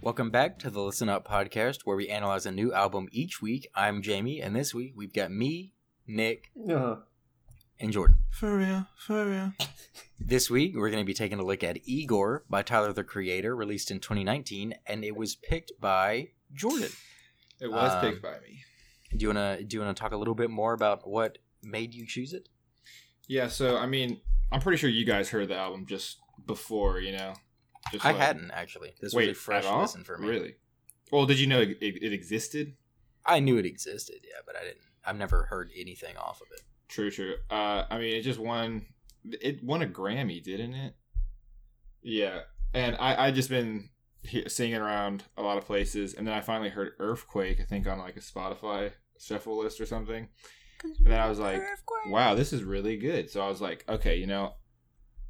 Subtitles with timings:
[0.00, 3.68] Welcome back to the Listen Up podcast, where we analyze a new album each week.
[3.74, 5.74] I'm Jamie, and this week we've got me,
[6.06, 6.96] Nick, Uh,
[7.80, 8.18] and Jordan.
[8.30, 9.52] For real, for real.
[10.18, 13.54] This week we're going to be taking a look at Igor by Tyler the Creator,
[13.54, 16.90] released in 2019, and it was picked by Jordan.
[17.60, 18.62] It was Um, picked by me.
[19.16, 22.06] Do you wanna do you wanna talk a little bit more about what made you
[22.06, 22.48] choose it?
[23.26, 24.20] Yeah, so I mean,
[24.52, 27.34] I'm pretty sure you guys heard the album just before, you know.
[27.90, 28.94] Just I like- hadn't actually.
[29.00, 30.28] This Wait, was a fresh listen for me.
[30.28, 30.54] Really?
[31.10, 32.76] Well, did you know it, it, it existed?
[33.24, 34.82] I knew it existed, yeah, but I didn't.
[35.04, 36.60] I've never heard anything off of it.
[36.88, 37.34] True, true.
[37.50, 38.86] Uh, I mean, it just won.
[39.24, 40.94] It won a Grammy, didn't it?
[42.02, 42.40] Yeah,
[42.72, 43.90] and I I just been
[44.22, 47.60] he- singing around a lot of places, and then I finally heard Earthquake.
[47.60, 50.28] I think on like a Spotify shuffle list or something.
[50.84, 51.60] And then I was like,
[52.06, 53.28] wow, this is really good.
[53.30, 54.54] So I was like, okay, you know,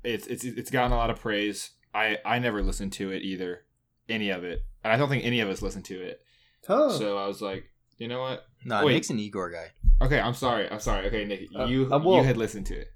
[0.04, 1.70] it's it's it's gotten a lot of praise.
[1.94, 3.64] I I never listened to it either,
[4.10, 6.20] any of it, and I don't think any of us listened to it.
[6.66, 6.90] huh.
[6.90, 7.64] So I was like,
[7.96, 8.44] you know what?
[8.64, 8.92] No, Wait.
[8.94, 9.68] Nick's an Igor guy.
[10.00, 10.70] Okay, I'm sorry.
[10.70, 11.06] I'm sorry.
[11.06, 12.88] Okay, Nick, Uh, you uh, well- you had listened to it.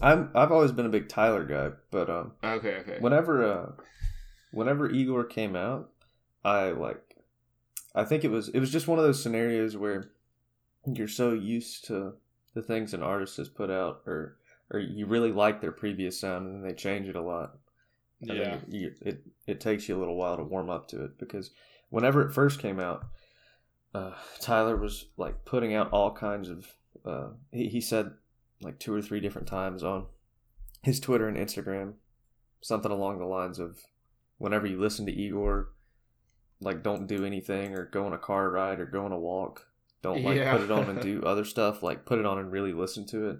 [0.00, 2.96] I'm I've always been a big Tyler guy, but um, Okay, okay.
[3.00, 3.72] whenever uh,
[4.52, 5.90] whenever Igor came out,
[6.44, 7.16] I like,
[7.94, 10.12] I think it was it was just one of those scenarios where
[10.86, 12.14] you're so used to
[12.54, 14.38] the things an artist has put out, or
[14.70, 17.58] or you really like their previous sound, and then they change it a lot.
[18.22, 18.44] And yeah.
[18.44, 21.50] then you, it it takes you a little while to warm up to it because
[21.90, 23.04] whenever it first came out,
[23.94, 26.66] uh, Tyler was like putting out all kinds of.
[27.04, 28.12] Uh, he he said
[28.60, 30.06] like two or three different times on
[30.82, 31.94] his Twitter and Instagram
[32.60, 33.76] something along the lines of
[34.38, 35.68] whenever you listen to Igor,
[36.60, 39.66] like don't do anything or go on a car ride or go on a walk.
[40.00, 40.52] Don't like Yeah.
[40.52, 41.82] put it on and do other stuff.
[41.82, 43.38] Like put it on and really listen to it.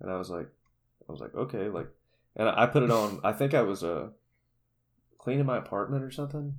[0.00, 0.48] And I was like,
[1.06, 1.88] I was like, okay, like,
[2.34, 3.20] and I put it on.
[3.24, 4.08] I think I was uh
[5.18, 6.54] cleaning my apartment or something,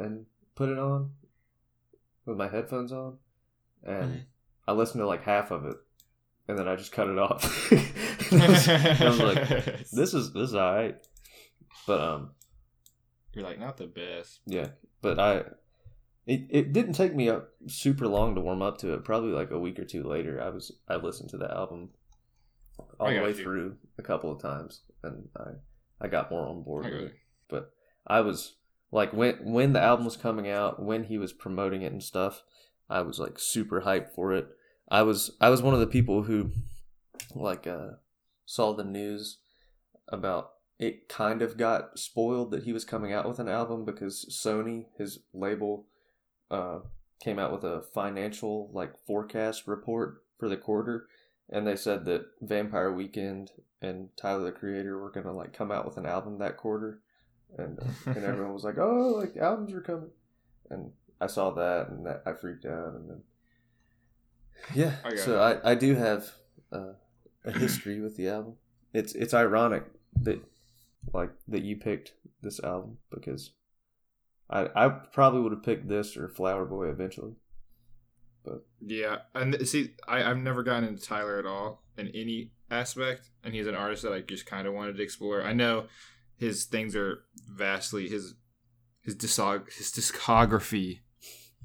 [0.00, 0.26] and
[0.56, 1.12] put it on
[2.26, 3.18] with my headphones on,
[3.84, 4.24] and.
[4.68, 5.74] I listened to like half of it,
[6.46, 7.42] and then I just cut it off.
[7.72, 9.48] I, was, I was like,
[9.90, 10.96] this is this is alright,
[11.88, 12.30] but um,
[13.32, 14.40] You're like not the best.
[14.46, 14.68] yeah,
[15.02, 15.42] but I.
[16.26, 19.02] It, it didn't take me up super long to warm up to it.
[19.04, 21.88] Probably like a week or two later, I was I listened to the album
[23.00, 23.34] all the way you.
[23.34, 25.52] through a couple of times, and I
[26.00, 27.04] I got more on board I with it.
[27.06, 27.14] it.
[27.48, 27.72] But
[28.06, 28.54] I was
[28.92, 32.42] like when when the album was coming out, when he was promoting it and stuff,
[32.88, 34.48] I was like super hyped for it.
[34.88, 36.50] I was I was one of the people who
[37.34, 37.90] like uh
[38.46, 39.38] saw the news
[40.08, 44.26] about it kind of got spoiled that he was coming out with an album because
[44.30, 45.86] Sony, his label,
[46.50, 46.78] uh,
[47.22, 51.06] came out with a financial like forecast report for the quarter,
[51.50, 53.50] and they said that Vampire Weekend
[53.82, 57.02] and Tyler the Creator were gonna like come out with an album that quarter,
[57.58, 60.10] and uh, and everyone was like, oh, like albums are coming,
[60.70, 60.90] and
[61.20, 63.22] I saw that and that I freaked out, and then
[64.74, 65.60] yeah, I so it.
[65.64, 66.30] I I do have
[66.72, 66.92] uh,
[67.44, 68.54] a history with the album.
[68.92, 69.84] It's it's ironic
[70.22, 70.40] that
[71.12, 72.12] like that you picked
[72.42, 73.50] this album because
[74.48, 77.34] I I probably would have picked this or Flower Boy eventually.
[78.44, 83.28] But Yeah, and see, I, I've never gotten into Tyler at all in any aspect,
[83.44, 85.42] and he's an artist that I just kind of wanted to explore.
[85.42, 85.86] I know
[86.40, 88.34] his things are vastly his
[89.02, 91.00] his discog his discography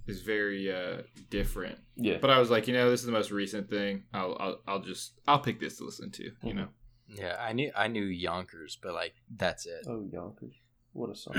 [0.06, 1.80] is very uh different.
[1.96, 4.03] Yeah, But I was like, you know, this is the most recent thing.
[4.13, 6.24] I'll I'll, I'll just I'll pick this to listen to.
[6.24, 6.56] You Mhm.
[6.56, 6.68] know,
[7.08, 9.86] Yeah, I knew I knew Yonkers, but like that's it.
[9.88, 10.53] oh Yonkers,
[10.94, 11.36] what a song!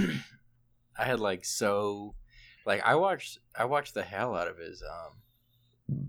[0.99, 2.15] I had like so
[2.65, 6.09] like I watched I watched the hell out of his um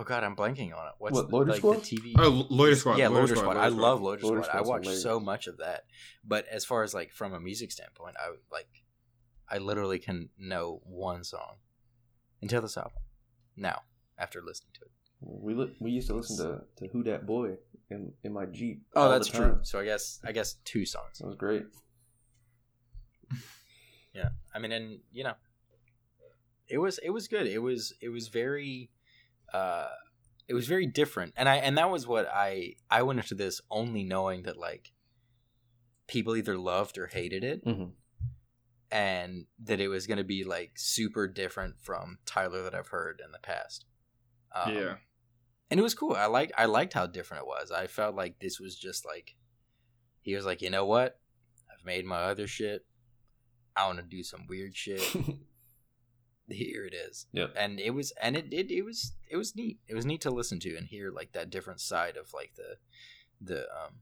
[0.00, 0.92] Oh god, I'm blanking on it.
[0.98, 1.76] What's What, the, Loiter like Squad?
[1.82, 2.14] the TV?
[2.18, 2.98] oh Loiter Squad.
[2.98, 3.56] Yeah, Loiter Loiter Squad.
[3.56, 4.48] I love Loiter Loiter Squad.
[4.56, 5.02] I Squad's watched hilarious.
[5.02, 5.84] so much of that.
[6.24, 8.68] But as far as like from a music standpoint, I like
[9.48, 11.56] I literally can know one song
[12.40, 12.92] until this album.
[13.56, 13.82] Now,
[14.16, 14.90] after listening to it.
[15.20, 17.56] we li- we used to listen to to Who Dat Boy
[17.90, 18.82] in in my Jeep.
[18.94, 19.42] Oh, all the that's time.
[19.54, 19.58] true.
[19.62, 21.18] So I guess I guess two songs.
[21.18, 21.64] That was great.
[24.14, 24.30] Yeah.
[24.54, 25.34] I mean and you know
[26.68, 27.46] it was it was good.
[27.46, 28.90] It was it was very
[29.52, 29.88] uh
[30.46, 31.34] it was very different.
[31.36, 34.92] And I and that was what I I went into this only knowing that like
[36.06, 37.84] people either loved or hated it hmm
[38.90, 43.20] and that it was going to be like super different from Tyler that I've heard
[43.22, 43.84] in the past.
[44.54, 44.94] Um, yeah.
[45.70, 46.14] and it was cool.
[46.14, 47.70] I liked I liked how different it was.
[47.70, 49.36] I felt like this was just like
[50.22, 51.18] he was like, you know what?
[51.70, 52.84] I've made my other shit.
[53.76, 55.02] I want to do some weird shit.
[56.48, 57.26] Here it is.
[57.32, 57.54] Yep.
[57.56, 59.78] And it was and it, it it was it was neat.
[59.86, 62.76] It was neat to listen to and hear like that different side of like the
[63.40, 64.00] the um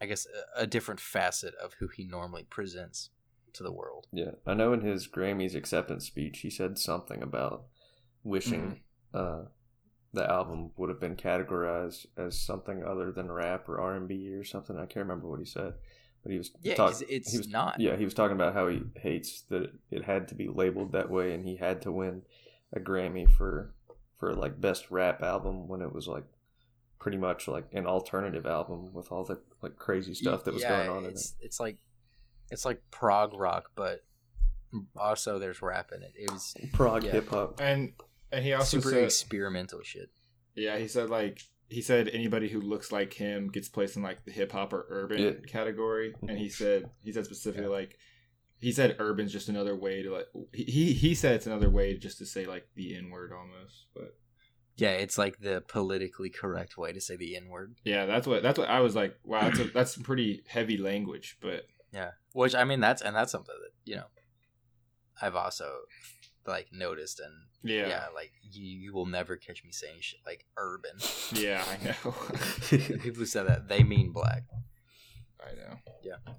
[0.00, 0.26] I guess
[0.56, 3.10] a, a different facet of who he normally presents
[3.54, 4.06] to the world.
[4.12, 7.64] Yeah, I know in his Grammys acceptance speech, he said something about
[8.22, 8.80] wishing
[9.14, 9.42] uh,
[10.12, 14.32] the album would have been categorized as something other than rap or R and B
[14.34, 14.76] or something.
[14.76, 15.74] I can't remember what he said,
[16.26, 17.78] but he was Yeah, talk- 'cause it's he was, not.
[17.78, 20.90] Yeah, he was talking about how he hates that it, it had to be labeled
[20.90, 22.22] that way, and he had to win
[22.72, 23.72] a Grammy for
[24.18, 26.24] for like best rap album when it was like
[26.98, 30.78] pretty much like an alternative album with all the like crazy stuff that was Yeah,
[30.78, 31.12] going on in it.
[31.12, 31.76] it's, It's like
[32.50, 34.02] it's like prog rock, but
[34.96, 36.12] also there's rap in it.
[36.16, 37.12] It was Prog yeah.
[37.12, 37.60] hip hop.
[37.60, 37.92] And
[38.32, 40.10] and he also super said, experimental shit.
[40.56, 44.24] yeah, he said like he said anybody who looks like him gets placed in like
[44.24, 45.32] the hip hop or urban Yeah.
[45.46, 46.14] category.
[46.22, 46.52] And he mm-hmm.
[46.52, 47.98] said he said specifically like
[48.58, 51.96] he said urban's just another way to like he he- he said it's another way
[51.96, 54.14] just to say like the n word almost, but.
[54.78, 57.76] Yeah, it's like the politically correct way to say the N word.
[57.82, 59.18] Yeah, that's what that's what I was like.
[59.24, 63.32] Wow, that's a, that's pretty heavy language, but Yeah, which I mean that's and that's
[63.32, 64.04] something that you know
[65.20, 65.72] I've also
[66.46, 67.32] like noticed and
[67.62, 70.92] yeah, yeah, like you, you will never catch me saying shit like urban.
[71.32, 72.12] Yeah, I know,
[72.68, 74.44] people who said that they mean black.
[75.40, 75.78] I know.
[76.02, 76.32] Yeah.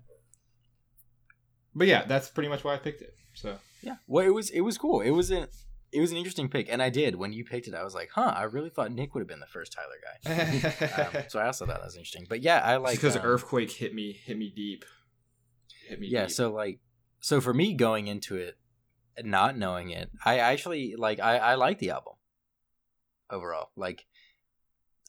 [1.75, 3.15] but yeah, that's pretty much why I picked it.
[3.33, 5.01] So Yeah, well, it was it was cool.
[5.01, 5.47] It was an
[5.91, 7.73] it was an interesting pick, and I did when you picked it.
[7.73, 11.03] I was like, huh, I really thought Nick would have been the first Tyler guy.
[11.03, 12.25] um, so I also thought that was interesting.
[12.27, 14.85] But yeah, I like because um, earthquake hit me hit me deep,
[15.87, 16.07] hit me.
[16.09, 16.31] yeah deep.
[16.31, 16.79] so like
[17.19, 18.57] so for me going into it
[19.23, 22.13] not knowing it i actually like i i like the album
[23.29, 24.05] overall like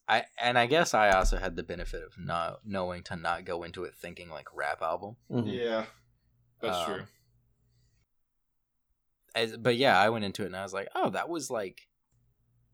[0.09, 3.63] i and i guess i also had the benefit of not knowing to not go
[3.63, 5.55] into it thinking like rap album Mhm.
[5.55, 5.85] yeah,
[6.61, 7.05] that's Um, true.
[9.35, 11.87] As, but yeah i went into it and i was like oh that was like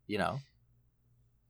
[0.07, 0.39] you know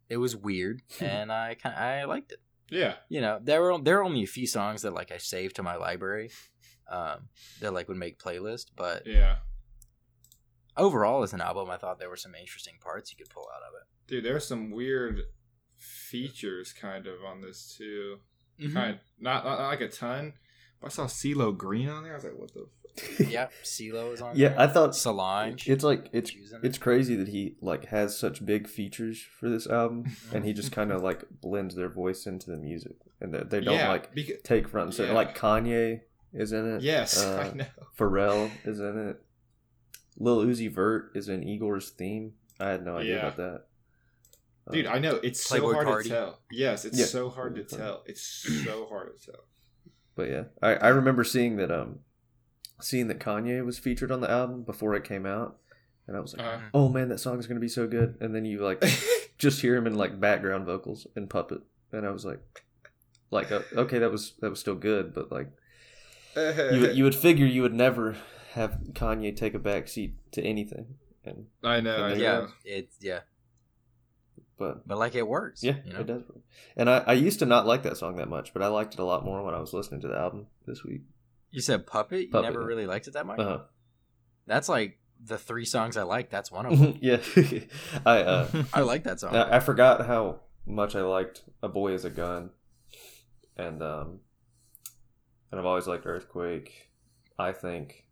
[0.09, 2.41] it was weird and i kind i liked it
[2.71, 5.57] Yeah, you know there were there were only a few songs that like i saved
[5.57, 6.31] to my library
[6.91, 7.29] um
[7.61, 9.37] that like would make playlist but yeah,
[10.77, 13.63] overall as an album i thought there were some interesting parts you could pull out
[13.63, 14.25] of it dude.
[14.25, 15.23] There's some weird
[15.77, 18.19] features kind of on this too.
[18.61, 18.73] Mm-hmm.
[18.73, 20.35] Kind not, not not like a ton.
[20.81, 22.13] But I saw CeeLo Green on there.
[22.13, 22.67] I was like, what the.
[22.97, 23.29] F-?
[23.29, 24.61] yeah CeeLo is on Yeah, there.
[24.61, 28.47] I thought Solange It's like it's She's in it's crazy that he like has such
[28.47, 32.51] big features for this album, and he just kind of like blends their voice into
[32.51, 35.09] the music, and they, they don't yeah, like because, take front and center.
[35.09, 35.15] Yeah.
[35.17, 36.83] Like Kanye is in it.
[36.83, 37.67] yes, uh, I know.
[37.99, 39.21] Pharrell is in it.
[40.19, 42.33] Lil Uzi Vert is in Igor's theme.
[42.61, 43.21] I had no idea Yeah.
[43.27, 43.65] about that.
[44.73, 46.09] Dude, Um, I know it's so hard Cardi.
[46.09, 46.41] to tell.
[46.51, 47.05] Yes, it's Yeah.
[47.07, 48.03] so hard to tell.
[48.07, 49.45] It's so hard to tell.
[50.17, 52.01] But yeah, I, I remember seeing that um,
[52.81, 55.59] seeing that Kanye was featured on the album before it came out,
[56.07, 58.17] and I was like, Uh, oh man, that song is gonna be so good.
[58.21, 58.83] And then you like
[59.39, 61.61] just hear him in like background vocals and puppet,
[61.93, 62.41] and I was like,
[63.31, 65.49] like uh, okay, that was that was still good, but like
[66.37, 68.17] you would- you would figure you would never
[68.55, 71.97] have Kanye take a back seat to anything, and I know.
[71.97, 72.47] I Yeah.
[72.65, 73.21] it's yeah
[74.57, 76.23] but but like it works yeah, you know it does.
[76.23, 76.39] work.
[76.77, 79.01] And I, I used to not like that song that much, but I liked it
[79.01, 81.03] a lot more when I was listening to the album this week.
[81.51, 82.51] you said puppet puppet.
[82.51, 83.59] you never really liked it that much Uh
[84.47, 87.17] that's like the three songs i like that's one of them yeah,
[88.07, 91.93] I uh, i like that song I I forgot how much I liked A Boy
[91.93, 92.51] Is a Gun,
[93.57, 94.21] and um,
[95.51, 96.91] and I've always liked Earthquake.
[97.39, 98.04] I think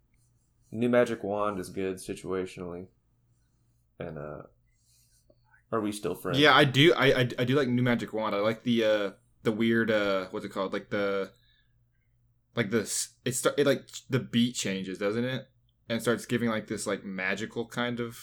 [0.73, 2.87] New Magic Wand is good situationally,
[4.01, 4.43] and uh,
[5.71, 6.39] are we still friends?
[6.39, 6.95] Yeah, I do.
[6.95, 8.35] I, I I do like New Magic Wand.
[8.35, 9.11] I like the uh
[9.43, 10.73] the weird uh what's it called?
[10.73, 11.31] Like the
[12.57, 13.11] like this.
[13.25, 15.47] It start it like the beat changes, doesn't it?
[15.89, 18.19] And starts giving like this like magical kind of.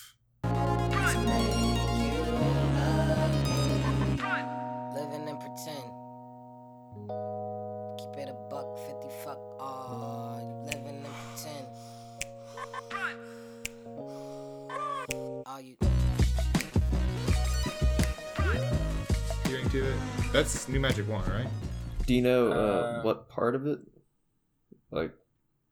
[20.72, 21.48] New Magic Wand, right?
[22.06, 23.80] Do you know uh, Uh, what part of it?
[24.92, 25.14] Like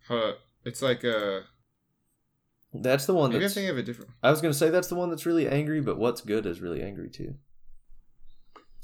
[0.09, 0.33] Uh,
[0.65, 1.41] it's like uh.
[2.73, 3.69] that's the one Maybe I'm that's.
[3.69, 4.11] of a different.
[4.23, 6.81] I was gonna say that's the one that's really angry, but what's good is really
[6.81, 7.35] angry too.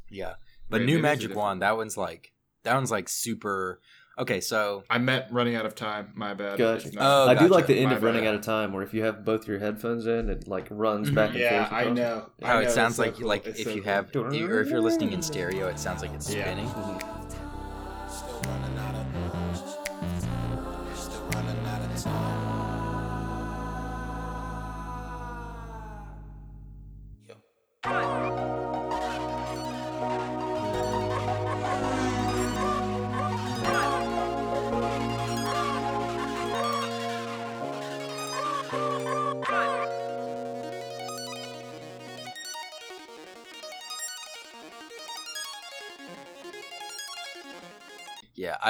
[0.10, 0.34] yeah
[0.70, 2.32] but Wait, new maybe it's a magic wand that one's like
[2.64, 3.82] that one's like super
[4.16, 6.12] Okay, so I meant running out of time.
[6.14, 6.60] My bad.
[6.60, 6.88] Gotcha.
[6.88, 8.94] It's Oh, I do like the end My of running out of time, where if
[8.94, 11.16] you have both your headphones in, it like runs Mhm.
[11.16, 11.74] back and Yeah, forth.
[11.74, 11.98] I across.
[11.98, 12.26] know.
[12.44, 13.28] I how know, it it's sounds so like cool.
[13.28, 13.92] like if so you cool.
[13.92, 16.44] have or if you're listening in stereo, it sounds like it's Yeah.
[16.46, 16.68] spinning.
[16.68, 17.02] Mhm.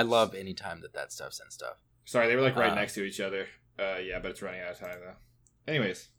[0.03, 1.77] Love any time that that stuff's in stuff.
[2.05, 3.47] Sorry, they were like right Uh, next to each other.
[3.79, 5.15] Uh, yeah, but it's running out of time though.
[5.67, 6.09] Anyways,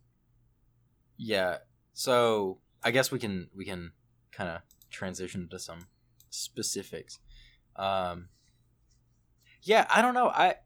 [1.17, 1.59] Yeah,
[1.93, 3.93] so I guess we can we can
[4.33, 4.61] kind of
[4.91, 5.87] transition to some
[6.31, 7.19] specifics.
[7.76, 8.29] Um,
[9.62, 10.29] yeah, I don't know.
[10.29, 10.57] I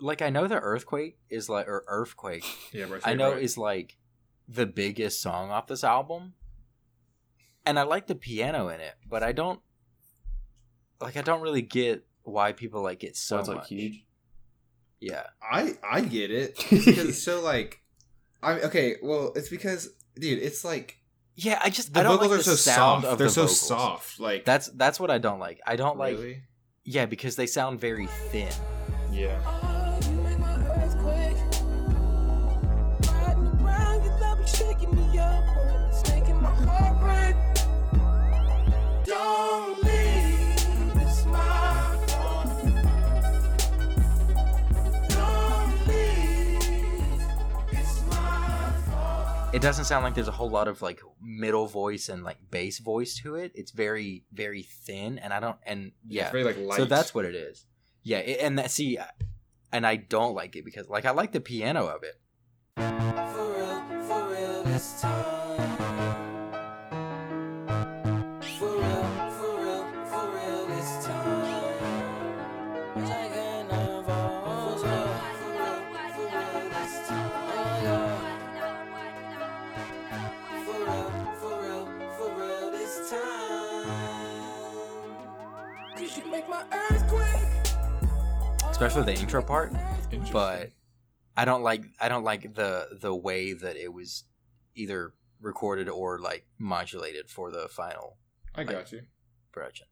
[0.00, 2.44] like I know the earthquake is like or earthquake.
[2.72, 3.42] yeah, bro, I know right.
[3.42, 3.96] is like
[4.48, 6.34] the biggest song off this album,
[7.64, 9.60] and I like the piano in it, but I don't
[11.00, 11.16] like.
[11.16, 13.68] I don't really get why people like it so So it's like much.
[13.68, 14.04] huge.
[15.00, 17.80] Yeah, I I get it because it's so like
[18.42, 20.98] I okay well it's because dude it's like
[21.34, 21.58] yeah.
[21.64, 23.18] I just the I don't vocals like are the so sound soft.
[23.18, 23.60] They're the so vocals.
[23.60, 24.20] soft.
[24.20, 25.60] Like That's that's what I don't like.
[25.66, 26.44] I don't like
[26.84, 28.52] yeah because they sound very thin.
[29.10, 29.40] Yeah.
[49.62, 53.14] Doesn't sound like there's a whole lot of like middle voice and like bass voice
[53.22, 53.52] to it.
[53.54, 56.24] It's very very thin, and I don't and yeah.
[56.24, 56.78] It's very like light.
[56.78, 57.64] So that's what it is.
[58.02, 58.98] Yeah, it, and that see,
[59.72, 62.18] and I don't like it because like I like the piano of it.
[62.76, 64.64] For real, for real
[88.84, 89.72] Especially the intro part,
[90.32, 90.70] but
[91.36, 94.24] I don't like I don't like the the way that it was
[94.74, 98.16] either recorded or like modulated for the final
[98.56, 99.02] I got you.
[99.52, 99.86] production.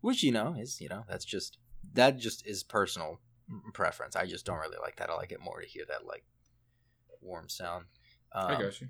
[0.00, 1.58] Which you know is you know that's just
[1.92, 3.20] that just is personal
[3.74, 4.16] preference.
[4.16, 5.10] I just don't really like that.
[5.10, 6.24] I like it more to hear that like
[7.20, 7.84] warm sound.
[8.32, 8.88] Um, I got you.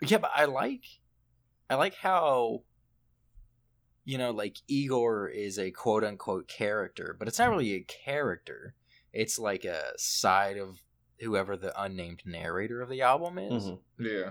[0.00, 0.84] Yeah, but I like
[1.68, 2.62] I like how
[4.08, 8.72] you know, like Igor is a quote unquote character, but it's not really a character.
[9.12, 10.78] It's like a side of
[11.20, 13.64] whoever the unnamed narrator of the album is.
[13.64, 13.78] Mhm.
[13.98, 14.30] Yeah.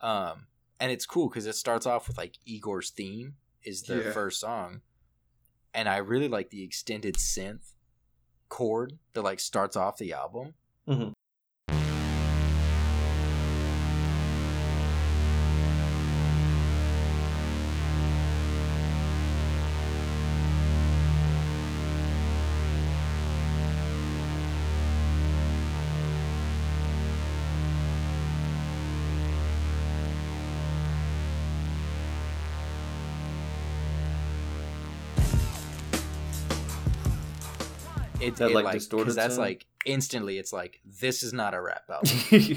[0.00, 0.48] Um
[0.80, 4.10] and it's cool cuz it starts off with like Igor's theme is the Yeah.
[4.12, 4.82] first song.
[5.72, 7.74] And I really like the extended synth
[8.48, 10.54] chord that like starts off the album.
[10.88, 11.12] Mhm.
[38.22, 39.40] It, That, it, like, like, distorted that's sound?
[39.48, 42.56] like instantly it's like this is not a rap album.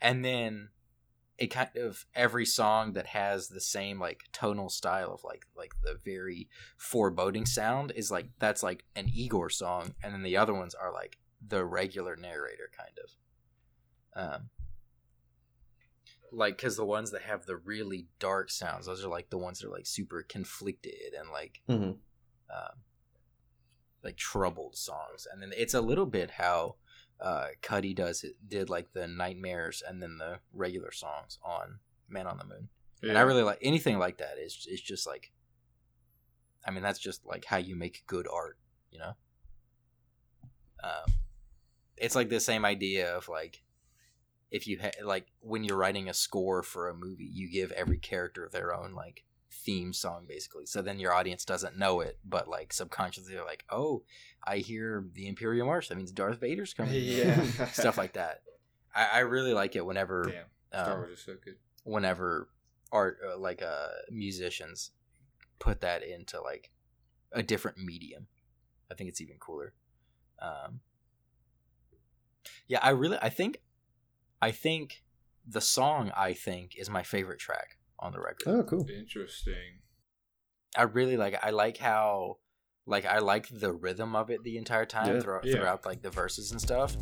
[0.00, 0.70] and then
[1.36, 5.72] it kind of every song that has the same like tonal style of like like
[5.82, 10.54] the very foreboding sound is like that's like an Igor song and then the other
[10.54, 14.48] ones are like the regular narrator kind of um
[16.32, 19.58] like cuz the ones that have the really dark sounds those are like the ones
[19.58, 21.98] that are like super conflicted and like Mhm.
[22.54, 22.78] um
[24.04, 26.76] like troubled songs and then it's a little bit how
[27.20, 32.26] uh Cudi does it did like the nightmares and then the regular songs on Man
[32.26, 32.68] on the Moon.
[33.02, 35.32] And I really like anything like that is is just like
[36.66, 38.58] I mean that's just like how you make good art,
[38.90, 39.12] you know?
[40.82, 41.12] Um
[41.96, 43.62] it's like the same idea of like
[44.50, 47.98] if you ha- like when you're writing a score for a movie, you give every
[47.98, 50.66] character their own like theme song basically.
[50.66, 54.02] So then your audience doesn't know it, but like subconsciously they're like, "Oh,
[54.44, 55.88] I hear the Imperial March.
[55.88, 57.44] That means Darth Vader's coming." Yeah.
[57.72, 58.42] stuff like that.
[58.94, 60.82] I, I really like it whenever Damn.
[60.82, 61.56] Star um, Wars is so good.
[61.84, 62.48] whenever
[62.92, 64.90] art uh, like uh musicians
[65.58, 66.70] put that into like
[67.32, 68.26] a different medium
[68.90, 69.74] I think it's even cooler.
[70.40, 70.80] Um,
[72.68, 73.58] yeah, I really, I think,
[74.40, 75.02] I think
[75.46, 78.46] the song I think is my favorite track on the record.
[78.48, 78.86] Oh, cool.
[78.88, 79.80] Interesting.
[80.76, 81.38] I really like.
[81.42, 82.38] I like how,
[82.86, 85.20] like, I like the rhythm of it the entire time Yeah.
[85.20, 85.54] throughout, Yeah.
[85.56, 86.96] throughout like the verses and stuff.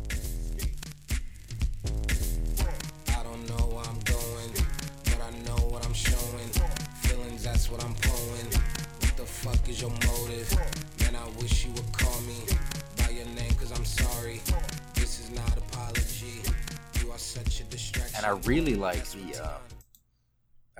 [3.09, 4.51] I don't know where I'm going,
[5.05, 6.49] but I know what I'm showing.
[7.03, 8.47] Feelings, that's what I'm pulling.
[9.01, 10.51] What the fuck is your motive?
[11.01, 12.37] Man, I wish you would call me
[12.97, 14.41] by your name, cause I'm sorry.
[14.95, 16.41] This is not apology.
[17.01, 18.15] You are such a distraction.
[18.17, 19.43] And I really like the.
[19.43, 19.72] Uh, I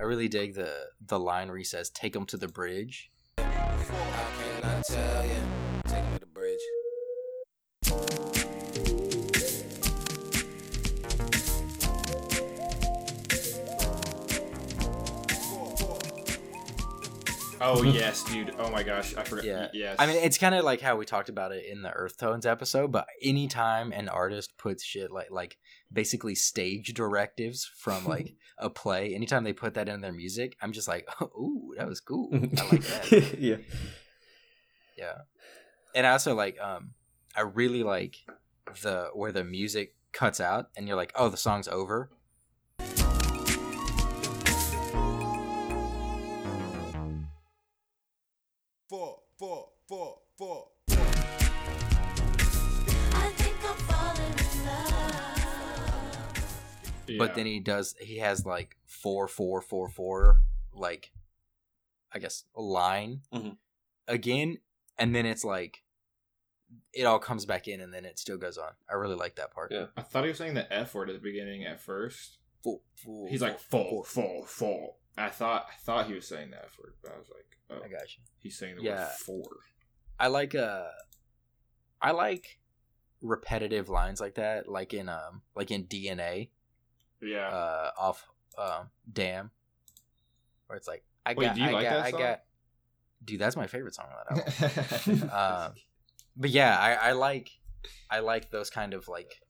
[0.04, 0.72] really dig the
[1.06, 3.10] the line where he says, "Take them to the bridge."
[17.66, 18.54] Oh yes, dude.
[18.58, 19.44] Oh my gosh, I forgot.
[19.44, 19.68] Yeah.
[19.72, 19.96] Yes.
[19.98, 22.44] I mean, it's kind of like how we talked about it in the Earth Tones
[22.44, 25.56] episode, but anytime an artist puts shit like like
[25.90, 30.72] basically stage directives from like a play, anytime they put that in their music, I'm
[30.72, 32.28] just like, ooh, that was cool.
[32.34, 33.36] I like that.
[33.40, 33.56] yeah.
[34.98, 35.18] yeah.
[35.94, 36.90] And I also like um
[37.34, 38.16] I really like
[38.82, 42.10] the where the music cuts out and you're like, oh, the song's over.
[57.18, 60.40] But then he does he has like four four four four
[60.72, 61.12] like
[62.12, 63.56] I guess a line Mhm.
[64.08, 64.58] again,
[64.98, 65.82] and then it's like
[66.92, 68.70] it all comes back in and then it still goes on.
[68.90, 69.70] I really like that part.
[69.72, 69.86] Yeah.
[69.96, 72.38] I thought he was saying the F word at the beginning at first.
[72.64, 74.96] Full, full, He's like full, full, full, full.
[75.16, 77.84] I thought I thought he was saying the F word, but I was like, oh,
[77.84, 78.22] I got you.
[78.38, 79.04] he's saying the Yeah.
[79.04, 79.50] word four.
[80.18, 80.86] I like uh
[82.00, 82.58] I like
[83.20, 86.50] repetitive lines like that, like in um like in DNA,
[87.24, 87.48] Yeah.
[87.48, 88.26] uh off
[88.58, 89.50] um Damn.
[90.66, 92.40] Where it's like I Wait, got do you I like got that I got
[93.24, 95.30] Dude, that's my favorite song on that album.
[95.30, 95.72] um,
[96.36, 97.50] but yeah, I, I like
[98.10, 99.40] I like those kind of like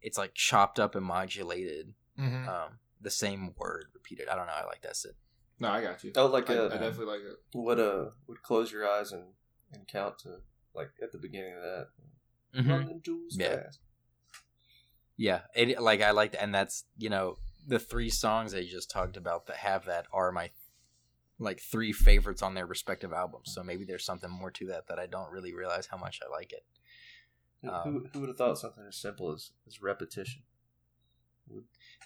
[0.00, 2.48] it's like chopped up and modulated, Mhm.
[2.48, 4.28] um, the same word repeated.
[4.28, 4.52] I don't know.
[4.54, 5.14] I like that shit.
[5.60, 6.12] no, I got you.
[6.16, 7.36] Oh, like I, uh, definitely like it.
[7.54, 9.24] would uh would close your eyes and
[9.72, 10.36] and count to
[10.74, 11.88] like at the beginning of that.
[12.56, 12.68] Mhm.
[12.70, 13.56] Run them jewels Yeah.
[13.62, 13.80] fast.
[15.16, 18.90] Yeah, it like I like and that's you know the three songs that you just
[18.90, 20.50] talked about that have that are my
[21.38, 23.52] like three favorites on their respective albums.
[23.54, 26.30] So maybe there's something more to that that I don't really realize how much I
[26.30, 26.64] like it.
[27.62, 30.42] Who, Um, who, who would have thought something as simple as, as repetition?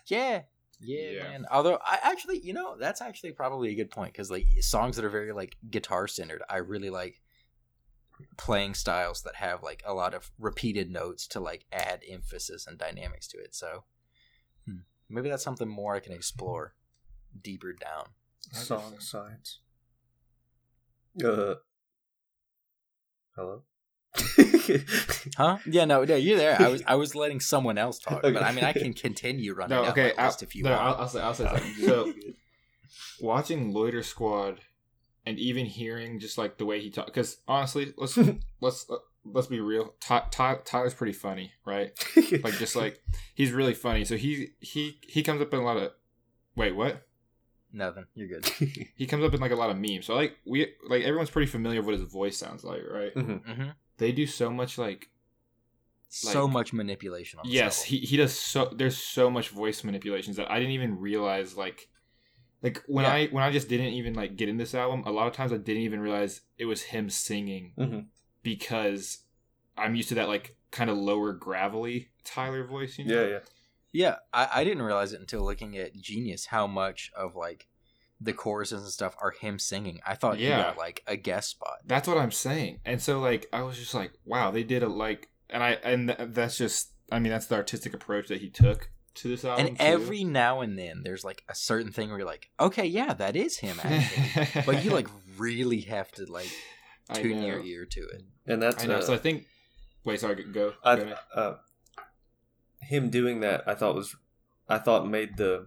[0.07, 0.43] Yeah.
[0.81, 1.23] Yeah, Yeah.
[1.25, 1.47] man.
[1.51, 5.05] Although I actually, you know, that's actually probably a good point because like songs that
[5.05, 7.21] are very like guitar centered, I really like
[8.37, 12.79] playing styles that have like a lot of repeated notes to like add emphasis and
[12.79, 13.55] dynamics to it.
[13.55, 13.85] So
[14.67, 14.79] hmm,
[15.09, 16.75] maybe that's something more I can explore
[17.41, 18.07] deeper down.
[18.53, 19.61] Song science.
[21.23, 21.55] Uh.
[23.37, 23.63] Hello.
[25.37, 25.59] Huh?
[25.67, 26.61] Yeah, no, no, you're there.
[26.61, 29.77] I was I was letting someone else talk, but I mean I can continue running
[29.77, 30.13] No, down okay.
[30.17, 30.83] my I'll, list if you no, want.
[30.83, 31.73] I'll, I'll say, I'll say something.
[31.87, 32.13] So,
[33.21, 34.61] watching Loiter Squad,
[35.29, 38.19] and even hearing just like the way he talks, because honestly, let's
[38.61, 39.95] let's uh, let's be real.
[40.01, 41.91] Ty, Ty, Tyler's pretty funny, right?
[42.45, 43.01] Like just like
[43.35, 44.05] he's really funny.
[44.05, 45.93] So he he he comes up in a lot of.
[46.57, 47.07] Wait, what?
[47.73, 48.07] Nothing.
[48.15, 48.47] You're good.
[48.97, 50.07] He comes up in like a lot of memes.
[50.07, 53.15] So like we like everyone's pretty familiar with what his voice sounds like, right?
[53.15, 53.45] Mhm.
[53.45, 55.09] hmm They do so much like
[56.09, 57.89] so Like- much manipulation on yes album.
[57.91, 61.87] he, he does so there's so much voice manipulations that i didn't even realize like
[62.63, 63.13] like when Yeah.
[63.13, 65.53] i when i just didn't even like get in this album a lot of times
[65.53, 68.07] i didn't even realize it was him singing Mhm.
[68.43, 69.19] because
[69.77, 73.39] i'm used to that like kind of lower gravelly tyler voice you know Yeah, yeah.
[73.91, 77.69] Yeah, I, I didn't realize it until looking at Genius how much of like
[78.21, 80.01] the choruses and stuff are him singing.
[80.07, 80.59] I thought he Yeah.
[80.63, 81.79] got like a guest spot.
[81.87, 84.89] that's what i'm saying and so like i was just like wow they did a
[84.89, 88.51] like and i and th- that's just i mean that's the artistic approach that he
[88.51, 89.85] took to this album And too.
[89.85, 93.35] every now and then there's like a certain thing where you're like, okay, yeah, that
[93.37, 94.47] is him actually.
[94.67, 96.51] but you like really have to like
[97.15, 98.23] tune your ear to it.
[98.47, 99.47] And that's i know uh, so i think
[100.05, 101.17] wait sorry go, go I, ahead.
[101.35, 101.55] uh,
[102.81, 104.15] him doing that, I thought was,
[104.69, 105.67] I thought made the,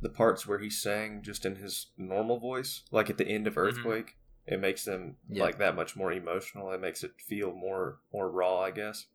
[0.00, 3.56] the parts where he sang just in his normal voice, like at the end of
[3.56, 5.42] Earthquake, it makes them Yeah.
[5.44, 6.70] like that much more emotional.
[6.72, 9.06] It makes it feel more more raw, I guess.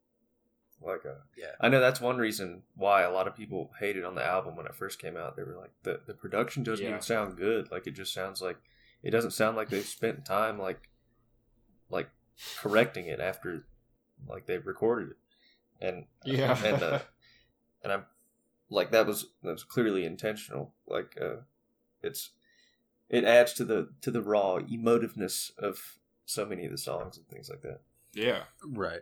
[0.81, 1.51] Like uh, Yeah.
[1.59, 4.65] I know that's one reason why a lot of people hated on the album when
[4.65, 5.35] it first came out.
[5.35, 6.91] They were like, the the production doesn't Yeah.
[6.91, 7.69] even sound good.
[7.71, 8.57] Like it just sounds like
[9.03, 10.89] it doesn't sound like they've spent time like
[11.89, 12.09] like
[12.57, 13.65] correcting it after
[14.27, 15.17] like they've recorded it,
[15.85, 16.57] and Yeah.
[16.65, 16.99] and uh,
[17.83, 18.05] and I'm
[18.69, 20.73] like that was that was clearly intentional.
[20.87, 21.41] Like uh,
[22.01, 22.31] it's
[23.09, 27.27] it adds to the to the raw emotiveness of so many of the songs and
[27.27, 27.81] things like that.
[28.13, 28.43] yeah.
[28.63, 29.01] Right.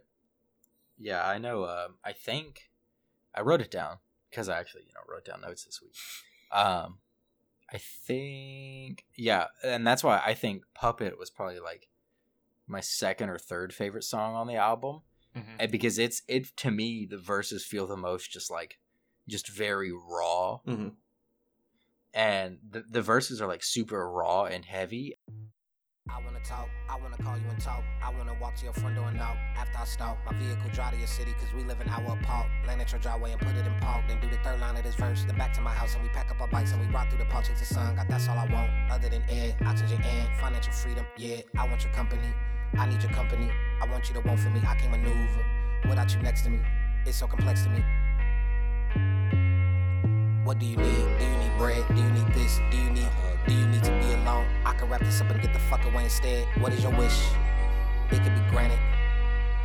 [0.97, 1.65] Yeah, I know.
[1.65, 2.69] Um, I think
[3.35, 3.97] I wrote it down
[4.29, 5.93] because I actually, you know, wrote down notes this week.
[6.51, 6.99] Um,
[7.71, 11.87] I think, yeah, and that's why I think "Puppet" was probably like
[12.65, 15.01] my second or third favorite song on the album,
[15.35, 15.55] Mhm.
[15.59, 18.79] and because it's it to me the verses feel the most just like
[19.27, 20.89] just very raw, Mm-hmm.
[22.13, 25.17] and the the verses are like super raw and heavy.
[26.09, 27.83] I wanna talk, I wanna call you and talk.
[28.01, 29.35] I wanna walk to your front door and knock.
[29.57, 32.47] After I stop, my vehicle drive to your city, cause we live an hour apart.
[32.65, 34.05] Land at your driveway and put it in park.
[34.07, 35.23] Then do the third line of this verse.
[35.25, 37.19] Then back to my house and we pack up our bikes and we ride through
[37.19, 37.95] the park, chase the sun.
[37.95, 38.71] God, that's all I want.
[38.91, 41.05] Other than air, oxygen, and financial freedom.
[41.17, 42.33] Yeah, I want your company.
[42.77, 43.51] I need your company.
[43.81, 44.61] I want you to want for me.
[44.65, 45.45] I can maneuver
[45.89, 46.59] without you next to me.
[47.05, 47.83] It's so complex to me.
[50.43, 51.19] What do you need?
[51.19, 51.83] Do you need bread?
[51.89, 52.59] Do you need this?
[52.71, 53.36] Do you need uh-huh.
[53.47, 54.45] Do you need to be alone?
[54.65, 56.45] I can wrap this up and get the fuck away instead.
[56.59, 57.17] What is your wish?
[58.11, 58.79] It could be granted.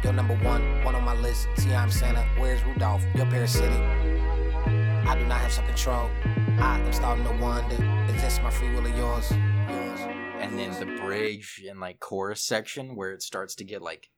[0.03, 1.49] You're number one, one on my list.
[1.57, 2.25] See, I'm Santa.
[2.39, 3.05] Where's Rudolph?
[3.15, 3.71] You're parasitic.
[3.71, 6.11] I do not have some control.
[6.59, 7.77] I am starting to wonder.
[8.13, 9.31] Is this my free will or yours?
[9.31, 10.01] Yours.
[10.39, 14.11] and then the bridge and like chorus section where it starts to get like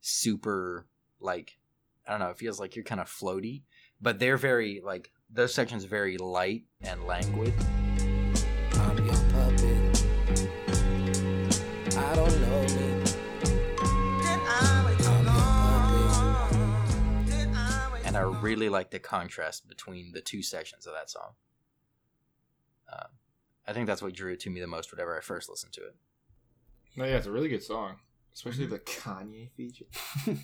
[0.00, 0.86] super
[1.20, 1.58] like
[2.06, 3.62] I don't know, it feels like you're kind of floaty,
[4.00, 7.52] but they're very like those sections very light and languid.
[12.08, 13.04] I don't know me.
[14.48, 15.12] I'm your
[17.52, 18.06] puppet.
[18.06, 21.32] And I really like the contrast between the two sections of that song.
[22.90, 23.08] Um,
[23.66, 25.82] I think that's what drew it to me the most whenever I first listened to
[25.82, 25.96] it.
[26.96, 27.96] No, yeah, it's a really good song,
[28.32, 29.84] especially the Kanye feature.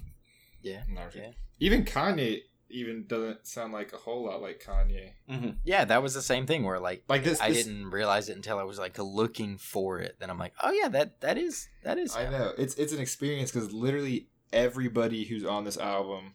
[0.62, 0.83] Yeah,
[1.14, 2.40] yeah, Even Kanye
[2.75, 5.13] even doesn't sound like a whole lot like Kanye.
[5.31, 5.51] Mm-hmm.
[5.65, 5.85] yeah.
[5.85, 8.59] That was the same thing where like Like this, I this- didn't realize it until
[8.59, 10.17] I was like looking for it.
[10.19, 12.15] Then I'm like, oh yeah, that that is that is.
[12.17, 16.35] I know it's it's an experience because literally everybody who's on this album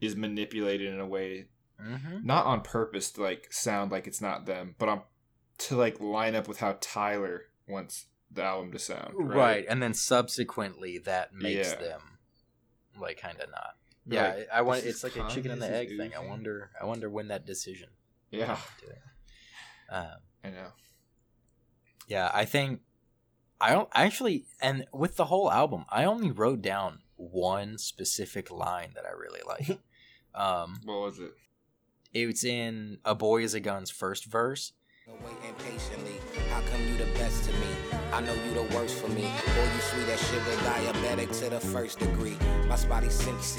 [0.00, 1.46] is manipulated in a way
[1.80, 2.24] Mhm.
[2.24, 5.02] not on purpose to like sound like it's not them, but on
[5.58, 9.12] to like line up with how Tyler wants the album to sound.
[9.14, 9.36] right.
[9.36, 9.66] Right.
[9.68, 11.76] and then subsequently that makes Yeah.
[11.80, 12.00] them
[12.98, 13.76] like kind of not
[14.08, 16.12] yeah like, I want it's like a chicken and the egg thing.
[16.14, 17.88] I wonder i wonder when that decision
[18.30, 18.56] Yeah,
[19.90, 20.06] um,
[20.44, 20.68] I know.
[22.08, 22.80] yeah i think
[23.60, 28.92] i don't actually and with the whole album i only wrote down one specific line
[28.94, 29.80] that i really like.
[30.34, 31.32] Um What was it?
[32.12, 34.72] it's in a boy is a gun's first verse
[35.08, 36.16] Wait impatiently.
[36.50, 37.66] How come you the best to me?
[38.12, 39.22] I know you the worst for me.
[39.22, 42.36] Boy, you sweet as sugar, diabetic to the first degree.
[42.66, 43.56] My spotty senses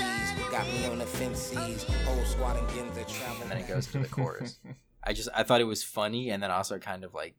[0.51, 1.83] got me on the fences.
[2.05, 3.41] Whole squad and gens that travel.
[3.43, 4.59] and then it goes to the chorus
[5.03, 7.35] i just i thought it was funny and then also kind of like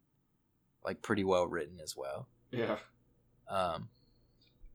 [0.85, 2.77] like pretty well written as well Yeah.
[3.51, 3.88] um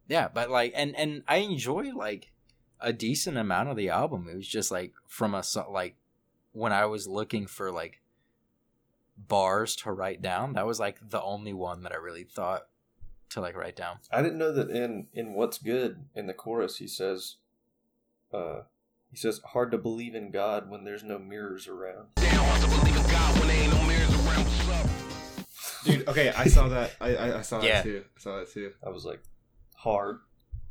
[0.07, 2.31] yeah but like and and i enjoy like
[2.79, 5.41] a decent amount of the album it was just like from a
[5.71, 5.95] like
[6.51, 7.99] when i was looking for like
[9.17, 12.63] bars to write down that was like the only one that i really thought
[13.29, 16.77] to like write down I didn't know that in in what's good in the chorus
[16.77, 17.37] he says,
[18.31, 18.61] uh,
[19.09, 22.09] he says hard to believe in God when there's no mirrors around.
[25.83, 26.91] Dude, okay, I saw that.
[27.01, 27.73] I I, I saw Yeah.
[27.81, 28.03] that too.
[28.15, 28.71] I saw that too.
[28.85, 29.21] I was like,
[29.75, 30.19] hard.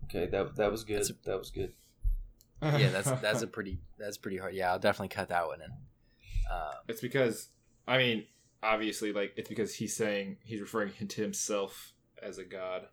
[0.04, 0.96] Okay, that that was good.
[1.02, 1.72] That's- that was good.
[2.62, 5.70] yeah that's that's a pretty that's pretty hard yeah i'll definitely cut that one in
[6.48, 7.48] um It's because
[7.88, 8.24] I mean,
[8.62, 12.86] obviously, like it's because he's saying he's referring to himself as a god.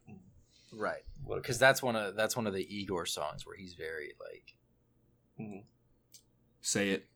[0.73, 3.73] right What a- because that's one of that's one of the igor songs where he's
[3.73, 4.53] very like
[5.39, 5.63] Mhm.
[6.61, 7.07] Say it.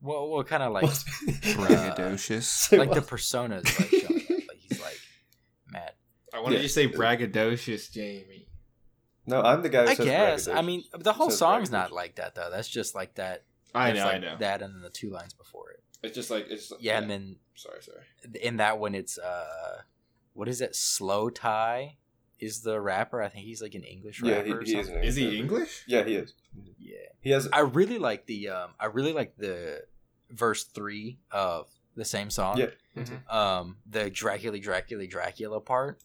[0.00, 2.42] well well kind of like Braggadocious.
[2.68, 3.08] Say like the what?
[3.08, 3.92] personas like
[4.48, 4.98] like he's like
[5.68, 5.92] mad
[6.32, 6.62] I wanted Yeah.
[6.62, 8.46] you to say braggadocious, Jamie.
[9.26, 9.84] No, I'm the guy.
[9.86, 10.48] Who I says guess.
[10.48, 12.48] I mean, the whole song's not like that though.
[12.50, 13.44] That's just like that.
[13.74, 14.36] I it's know, I know.
[14.38, 15.82] That and then the two lines before it.
[16.02, 18.02] It's just like it's Yeah, and then sorry, sorry.
[18.40, 19.80] in that one, it's uh,
[20.34, 20.72] what is it?
[20.72, 21.96] Slowthai
[22.38, 23.22] is the rapper.
[23.22, 24.46] I think he's like an English Yeah, rapper.
[24.46, 24.86] he, or he is.
[24.86, 25.02] something.
[25.02, 25.38] an Is he.
[25.38, 25.84] English?
[25.86, 26.34] Yeah, he is.
[26.78, 27.48] Yeah, He has.
[27.52, 29.82] I really like the um, I really like the
[30.30, 32.58] verse three of the same song.
[32.58, 32.66] Yeah.
[32.96, 33.32] Mhm.
[33.32, 36.00] Um, the Dracula, Dracula, Dracula part.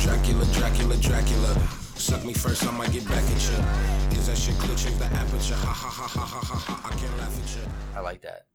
[0.00, 1.79] Dracula, Dracula, Dracula.
[2.00, 4.18] Suck me first, I might get back at you.
[4.18, 4.74] Is that shit clear?
[4.74, 5.54] Change the aperture.
[5.54, 6.88] Ha ha ha ha ha ha ha.
[6.88, 7.70] I can't laugh at you.
[7.94, 8.46] I like that.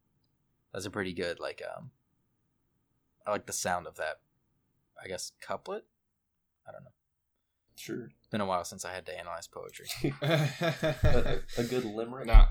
[0.73, 1.91] That's a pretty good like um.
[3.25, 4.15] I like the sound of that
[5.01, 5.83] I guess couplet.
[6.67, 6.89] I don't know.
[7.75, 8.05] Sure.
[8.05, 9.85] It's been a while since I had to analyze poetry.
[10.23, 12.25] a, a good limerick.
[12.25, 12.47] Nah.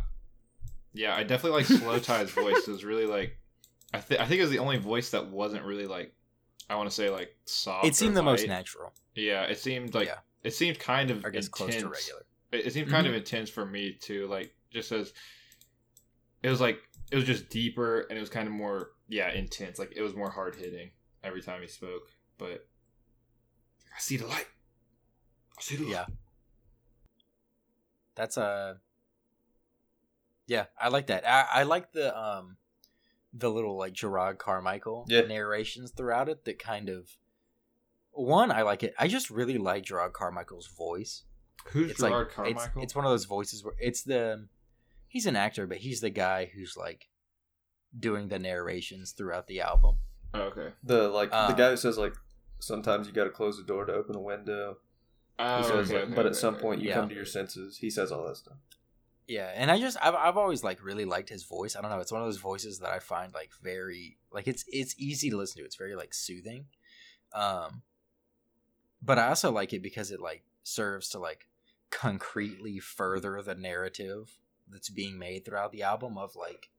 [0.93, 2.69] Yeah, I definitely like Slowthai's voice.
[2.69, 3.37] It was really like,
[3.93, 6.15] I think I think it was the only voice that wasn't really like,
[6.71, 7.85] I want to say like soft.
[7.85, 8.93] it seemed or the most natural.
[9.17, 10.19] Yeah, it seemed like Yeah.
[10.45, 11.49] It seemed kind of I guess intense.
[11.49, 12.27] close to regular.
[12.53, 13.11] It, it seemed kind Mhm.
[13.11, 14.27] of intense for me too.
[14.29, 15.13] Like just as
[16.43, 16.79] it was like
[17.11, 19.79] it was just deeper and it was kind of more yeah intense.
[19.79, 20.91] Like it was more hard hitting
[21.23, 22.03] every time he spoke.
[22.39, 22.67] But
[23.97, 24.47] I see the light.
[25.59, 25.91] I see the light.
[25.93, 26.07] Yeah.
[28.15, 28.81] That's a.
[30.47, 31.27] Yeah, I like that.
[31.27, 32.59] I, I like the um,
[33.33, 35.23] the little like Jerrod Carmichael Yeah.
[35.23, 36.45] narrations throughout it.
[36.45, 37.17] That kind of
[38.15, 38.95] one, I like it.
[38.99, 41.23] I just really like Jerrod Carmichael's voice.
[41.69, 42.83] Who's It's Jerrod like it's, Carmichael?
[42.83, 44.49] it's one of those voices where it's the
[45.09, 47.09] he's an actor, but he's the guy who's like
[47.99, 49.99] doing the narrations throughout the album.
[50.35, 50.73] oh, okay.
[50.83, 52.15] The like Uh, the guy who says like
[52.61, 54.79] sometimes you got to close the door to open a window.
[55.39, 56.63] Oh, He says, okay, like, okay, but at some okay.
[56.63, 56.95] point you Yeah.
[56.95, 57.79] come to your senses.
[57.79, 58.57] He says all that stuff.
[59.27, 61.77] Yeah, and I just I've I've always like really liked his voice.
[61.77, 64.65] I don't know, it's one of those voices that I find like very like it's
[64.69, 65.65] it's easy to listen to.
[65.65, 66.67] It's very like soothing.
[67.33, 67.83] Um
[69.05, 71.47] but I also like it because it like serves to like
[71.91, 74.39] concretely further the narrative
[74.71, 76.71] that's being made throughout the album of like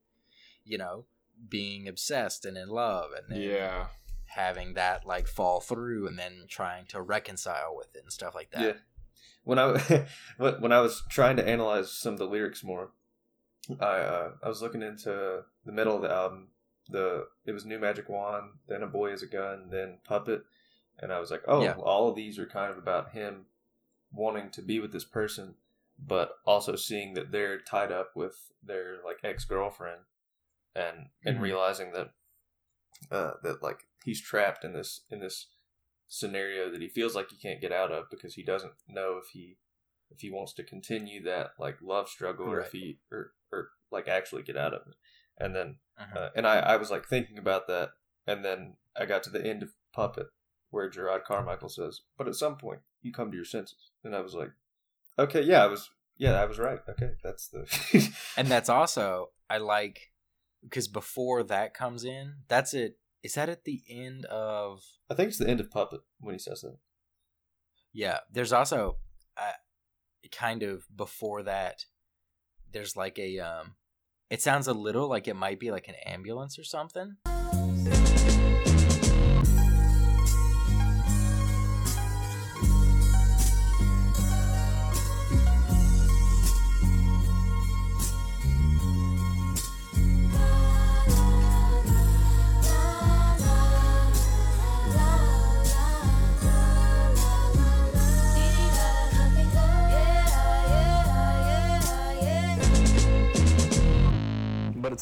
[0.64, 1.06] you know,
[1.50, 3.88] being obsessed and in love and then Yeah.
[4.26, 8.50] having that like fall through and then trying to reconcile with it and stuff like
[8.52, 8.62] that.
[8.62, 8.74] Yeah.
[9.44, 10.08] When I
[10.38, 12.92] when when I was trying to analyze some of the lyrics more,
[13.80, 16.48] I uh, I was looking into the middle of the album.
[16.90, 20.44] The it was New Magic Wand, then A Boy Is a Gun, then Puppet,
[21.00, 21.76] and I was like, oh, Yeah.
[21.76, 23.46] all of these are kind of about him
[24.12, 25.56] wanting to be with this person,
[26.00, 30.02] but also seeing that they're tied up with their like ex girlfriend,
[30.76, 31.42] and and Mhm.
[31.42, 32.14] realizing that
[33.12, 35.48] uh, that like he's trapped in this in this
[36.08, 39.30] scenario that he feels like he can't get out of because he doesn't know if
[39.30, 39.58] he
[40.12, 44.08] if he wants to continue that like love struggle or if he or or like
[44.08, 44.96] actually get out of it
[45.40, 46.16] and then Mhm.
[46.16, 47.92] uh, and I, I was like thinking about that
[48.28, 50.28] and then i got to the end of puppet
[50.70, 54.22] where jerrod carmichael says but at some point you come to your senses and i
[54.22, 54.52] was like
[55.18, 59.58] okay yeah i was yeah i was right okay that's the and that's also I
[59.58, 60.12] like
[60.64, 62.98] because before that comes in, that's it.
[63.24, 64.84] Is that at the end of?
[65.10, 66.78] i think it's the end of puppet when he says that
[67.94, 68.98] Yeah, there's also
[69.38, 69.52] uh,
[70.32, 71.86] kind of before that.
[72.72, 73.76] There's like a um,
[74.30, 77.18] it sounds a little like it might be like an ambulance or something.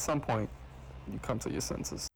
[0.04, 0.48] Some point,
[1.10, 2.08] you come to your senses.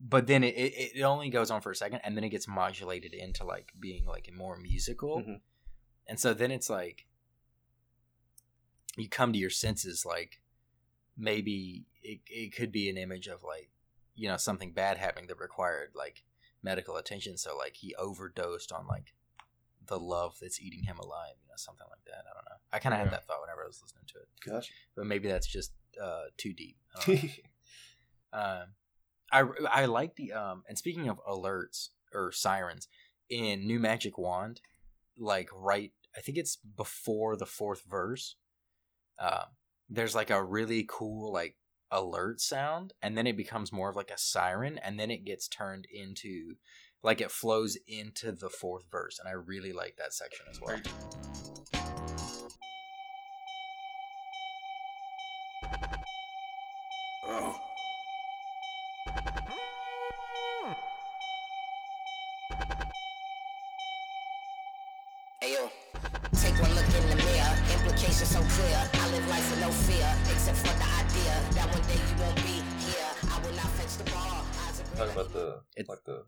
[0.00, 2.46] But then it, it, it only goes on for a second, and then it gets
[2.46, 5.40] modulated into like being like more musical, Mhm.
[6.06, 7.06] and so then it's like
[8.96, 10.04] you come to your senses.
[10.04, 10.40] Like
[11.16, 13.70] maybe it it could be an image of like
[14.14, 16.24] you know something bad happening that required like
[16.62, 17.36] medical attention.
[17.38, 19.14] So like he overdosed on like
[19.86, 22.24] the love that's eating him alive, you know, something like that.
[22.28, 22.56] I don't know.
[22.72, 23.04] I kind of Yeah.
[23.04, 26.24] had that thought whenever I was listening to it, gotcha but maybe that's just uh,
[26.36, 26.76] too deep.
[26.96, 27.30] I don't.
[28.32, 28.66] Um,
[29.32, 29.44] I
[29.82, 30.62] I like the um.
[30.68, 32.88] And speaking of alerts or sirens
[33.28, 34.60] in New Magic Wand,
[35.18, 38.36] like right, I think it's before the fourth verse.
[39.18, 39.56] Um,
[39.88, 41.56] there's like a really cool like
[41.90, 45.48] alert sound, and then it becomes more of like a siren, and then it gets
[45.48, 46.56] turned into
[47.02, 50.80] like it flows into the fourth verse, and I really like that section as well.
[65.42, 65.68] Ayo,
[66.38, 67.54] take one look in the mirror.
[67.74, 68.78] Implications so clear.
[68.94, 72.36] I live life with no fear, except for the idea that one day you won't
[72.36, 73.10] be here.
[73.30, 74.44] I will not fetch the ball.
[74.96, 76.24] Talking about the It's- like the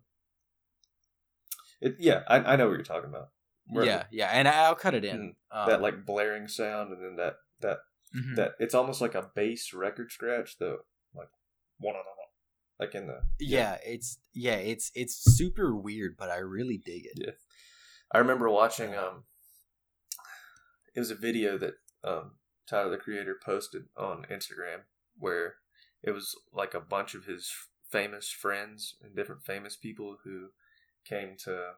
[1.80, 3.28] it yeah I, I know what you're talking about
[3.68, 5.36] Where Yeah, yeah, and I'll cut it in.
[5.52, 7.78] Um, that like blaring sound and then that that
[8.16, 8.36] mhm.
[8.36, 10.78] that it's almost like a bass record scratch though
[11.14, 11.28] like
[11.78, 12.02] one on
[12.78, 17.12] like in the yeah, it's yeah, it's it's super weird, but I really dig it.
[17.16, 17.32] Yeah.
[18.12, 19.24] I remember watching um
[20.94, 22.32] it was a video that um
[22.68, 24.82] Tyler the creator posted on Instagram
[25.18, 25.56] where
[26.02, 27.52] it was like a bunch of his
[27.90, 30.48] famous friends and different famous people who
[31.04, 31.72] came to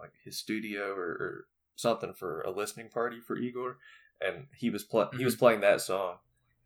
[0.00, 1.46] like his studio or, or
[1.76, 3.76] something for a listening party for Igor,
[4.24, 6.16] and he was pl- he was playing that song,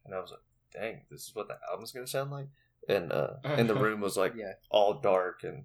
[0.05, 0.41] and I was like,
[0.73, 2.49] "Dang, this is what the album's gonna sound like."
[2.89, 4.55] And uh, and the room was like Yeah.
[4.71, 5.65] all dark, and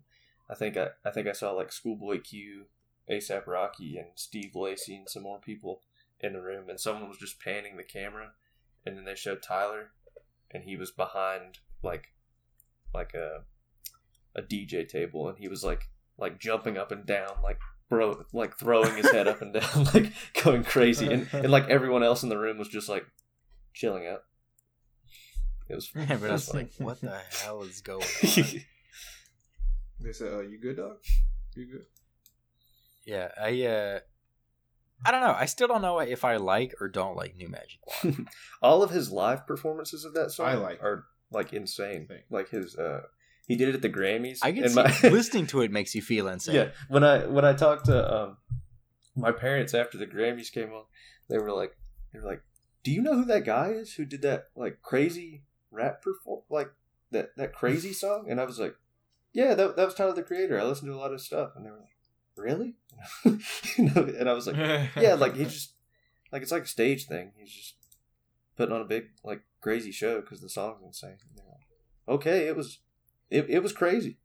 [0.49, 2.65] I think I I think I saw like Schoolboy Q,
[3.09, 5.81] ASAP Rocky, and Steve Lacy, and some more people
[6.19, 8.31] in the room, and someone was just panning the camera,
[8.85, 9.91] and then they showed Tyler,
[10.51, 12.13] and he was behind like
[12.93, 13.43] like a
[14.35, 17.59] a DJ table, and he was like like jumping up and down, like
[17.91, 22.03] bro, like throwing his head up and down, like going crazy, and, and like everyone
[22.03, 23.05] else in the room was just like
[23.73, 24.23] chilling out.
[25.69, 28.61] It was, Yeah, but it was it's like, what the hell is going on?
[29.99, 30.97] They said, uh, "You good, dog?
[31.55, 31.85] You good?"
[33.05, 33.99] yeah, I uh,
[35.05, 35.35] I don't know.
[35.37, 38.29] I still don't know if I like or don't like New Magic Wand.
[38.61, 42.07] All of his live performances of that song I like are like insane.
[42.29, 43.01] Like his, uh
[43.51, 44.39] he did it at the Grammys.
[44.41, 46.55] I can see my- listening to it makes you feel insane.
[46.55, 48.37] Yeah, when I when I talked to um
[49.15, 50.85] my parents after the Grammys came on,
[51.29, 51.75] they were like
[52.13, 52.43] they were like,
[52.83, 56.71] "Do you know who that guy is who did that like crazy rap perform like
[57.11, 58.75] that that crazy song?" And I was like,
[59.33, 60.57] "Yeah, that that was Tyler the Creator.
[60.57, 61.97] I listened to a lot of stuff." And they were like,
[62.37, 62.75] "Really?"
[63.25, 64.55] you know, and I was like,
[64.95, 65.73] "Yeah, like he just
[66.31, 67.33] like it's like a stage thing.
[67.37, 67.75] He's just
[68.55, 71.67] putting on a big like crazy show because the song's insane." And they're like,
[72.19, 72.79] okay, it was
[73.31, 74.17] it, it was crazy.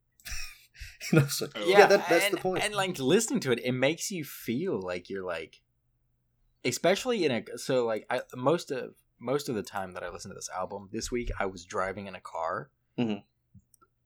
[1.11, 2.63] and I was like, yeah, that, that's and, the point.
[2.63, 5.61] And like listening to it, it makes you feel like you're like,
[6.65, 10.31] especially in a so like I most of most of the time that I listened
[10.31, 13.23] to this album this week, I was driving in a car, Mhm.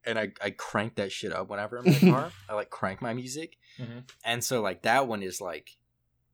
[0.06, 2.32] and I I crank that shit up whenever I'm in the car.
[2.50, 4.04] I like crank my music, Mhm.
[4.24, 5.78] and so like that one is like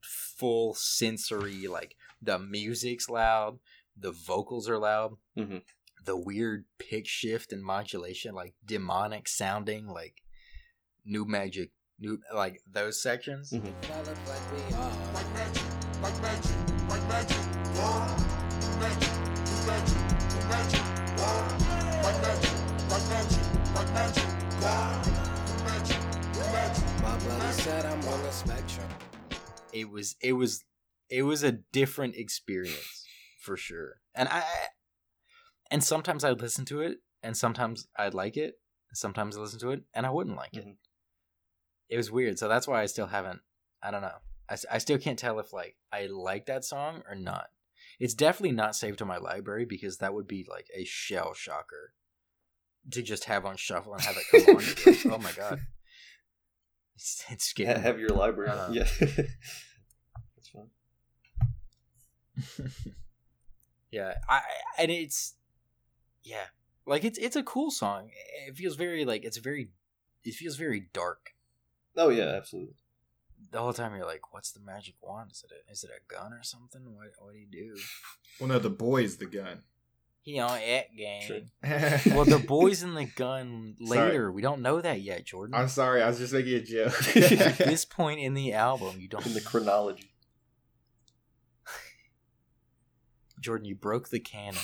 [0.01, 1.67] full sensory.
[1.67, 3.59] Like the music's loud,
[3.95, 5.17] the vocals are loud.
[5.37, 5.61] Mhm.
[6.07, 10.21] The weird pitch shift and modulation, like demonic sounding, like
[11.03, 13.51] new magic, new like those sections.
[13.51, 13.73] Mhm.
[13.91, 15.07] I look like we are.
[27.01, 28.87] My brother said I'm on the spectrum.
[29.73, 30.63] It was it was
[31.09, 33.05] it was a different experience
[33.41, 33.99] for sure.
[34.15, 34.45] And I
[35.71, 38.55] and sometimes I'd listen to it, and sometimes I'd like it.
[38.89, 40.65] and Sometimes I listen to it, and I wouldn't like it.
[40.65, 40.77] Mhm.
[41.89, 43.41] It was weird, so that's why I still haven't.
[43.81, 44.17] I don't know.
[44.71, 47.47] I still can't tell if like I like that song or not.
[47.99, 51.93] It's definitely not saved to my library because that would be like a shell shocker
[52.91, 54.63] to just have on shuffle and have it come on.
[54.85, 55.59] Like, oh my god,
[56.95, 57.73] it's, it's scary.
[57.73, 58.51] Ha- have your library.
[58.51, 58.71] Uh-huh.
[58.71, 58.87] Yeah,
[60.35, 60.69] that's fun.
[63.91, 64.41] Yeah, I
[64.77, 65.35] and it's
[66.27, 66.47] yeah,
[66.85, 68.09] like it's it's a cool song.
[68.47, 69.69] It feels very like it's very
[70.23, 71.31] it feels very dark.
[71.95, 72.75] Oh yeah, um, absolutely.
[73.51, 75.31] The whole time you're like, what's the magic wand?
[75.31, 76.81] Is it a, is it a gun or something?
[76.95, 77.75] What what do you do?
[78.39, 79.63] Well, no, the boy's the gun.
[80.21, 81.49] He on it game.
[82.13, 84.11] Well, the boys in the gun Sorry.
[84.11, 84.31] later.
[84.31, 85.55] We don't know that yet, Jordan.
[85.55, 86.93] I'm sorry, I was just making a joke.
[87.15, 89.25] At this point in the album, you don't.
[89.25, 90.11] In the chronology.
[93.39, 94.61] Jordan, you broke the canon.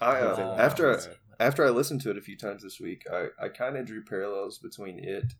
[0.00, 3.28] I uh, after I, after I listened to it a few times this week, I,
[3.42, 5.32] I kind of drew parallels between it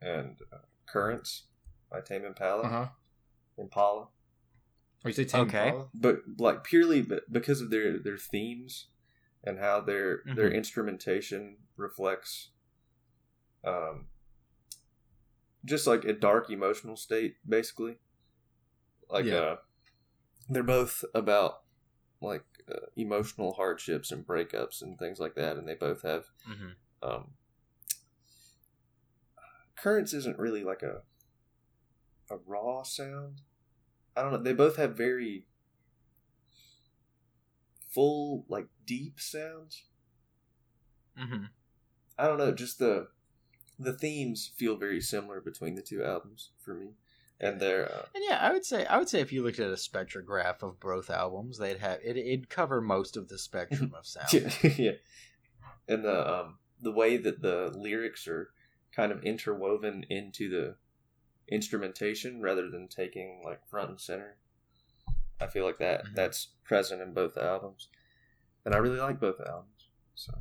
[0.00, 1.44] and uh, Currents
[1.90, 2.62] by Tame Impala.
[2.64, 2.86] uh huh.
[3.58, 4.08] Impala.
[5.04, 5.68] Oh, you say Tame Okay.
[5.68, 5.88] Impala?
[5.94, 8.86] but like purely because of their their themes
[9.44, 10.54] and how their their Mhm.
[10.54, 12.50] instrumentation reflects
[13.64, 14.06] um
[15.64, 17.98] just like a dark emotional state basically
[19.10, 19.34] like Yeah.
[19.36, 19.56] uh
[20.48, 21.62] they're both about
[22.22, 26.74] like uh, emotional hardships and breakups and things like that and they both have Mhm.
[27.02, 27.34] um
[29.76, 31.02] currents isn't really like a
[32.30, 33.40] a raw sound
[34.16, 35.46] i don't know they both have very
[37.88, 39.84] full like deep sounds
[41.18, 41.48] Mhm.
[42.18, 43.08] i don't know just the
[43.78, 46.94] the themes feel very similar between the two albums for me
[47.40, 49.70] and they're uh, And yeah, I would say I would say if you looked at
[49.70, 52.16] a spectrograph of both albums, they'd have it.
[52.16, 54.32] It'd cover most of the spectrum of sound.
[54.32, 54.92] yeah, yeah.
[55.88, 58.50] and the um the way that the lyrics are
[58.94, 60.76] kind of interwoven into the
[61.48, 64.36] instrumentation rather than taking like front and center
[65.40, 66.14] i feel like that Mhm.
[66.14, 67.88] that's present in both albums
[68.64, 70.32] and i really like both albums so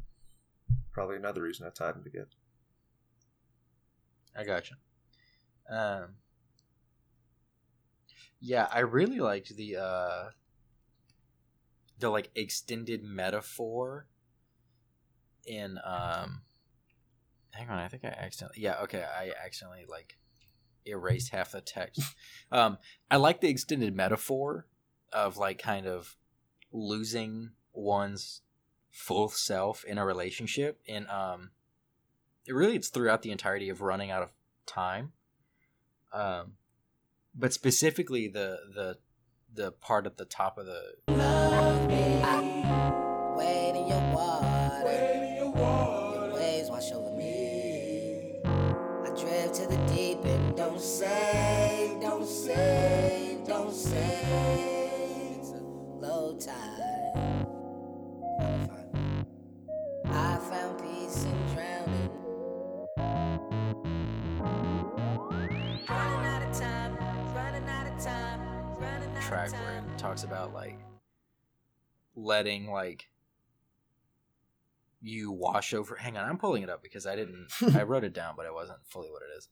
[0.91, 2.29] probably another reason i tied them together
[4.35, 4.75] I gotcha.
[5.69, 6.15] Um,
[8.39, 10.29] yeah, I really liked the uh,
[11.99, 14.07] the like extended metaphor
[15.45, 16.41] in um
[17.51, 18.61] hang on, I think I accidentally.
[18.61, 20.17] Yeah, okay, I accidentally like
[20.85, 22.01] erased half the text.
[22.51, 22.77] um,
[23.11, 24.67] I like the extended metaphor
[25.11, 26.15] of like kind of
[26.71, 28.41] losing one's
[28.91, 31.51] full self in a relationship, and um,
[32.45, 34.29] it really it's throughout the entirety of running out of
[34.65, 35.11] time.
[36.13, 36.53] Um,
[37.35, 38.97] but specifically the the
[39.53, 42.48] the part at the top of the
[70.43, 70.79] about like
[72.15, 73.07] letting like
[75.01, 78.13] you wash over hang on i'm pulling it up because i didn't i wrote it
[78.13, 79.47] down but it wasn't fully what it is.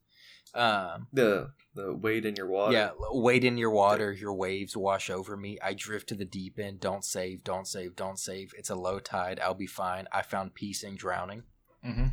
[0.53, 2.71] Um The the wade in your water.
[2.73, 5.57] yeah wade in your water your waves wash over me.
[5.61, 6.79] I drift to the deep end.
[6.79, 8.53] Don't save don't save don't save.
[8.57, 9.41] It's a low tide.
[9.41, 10.07] I'll be fine.
[10.11, 11.43] I found peace in drowning.
[11.85, 12.07] Mm-hmm.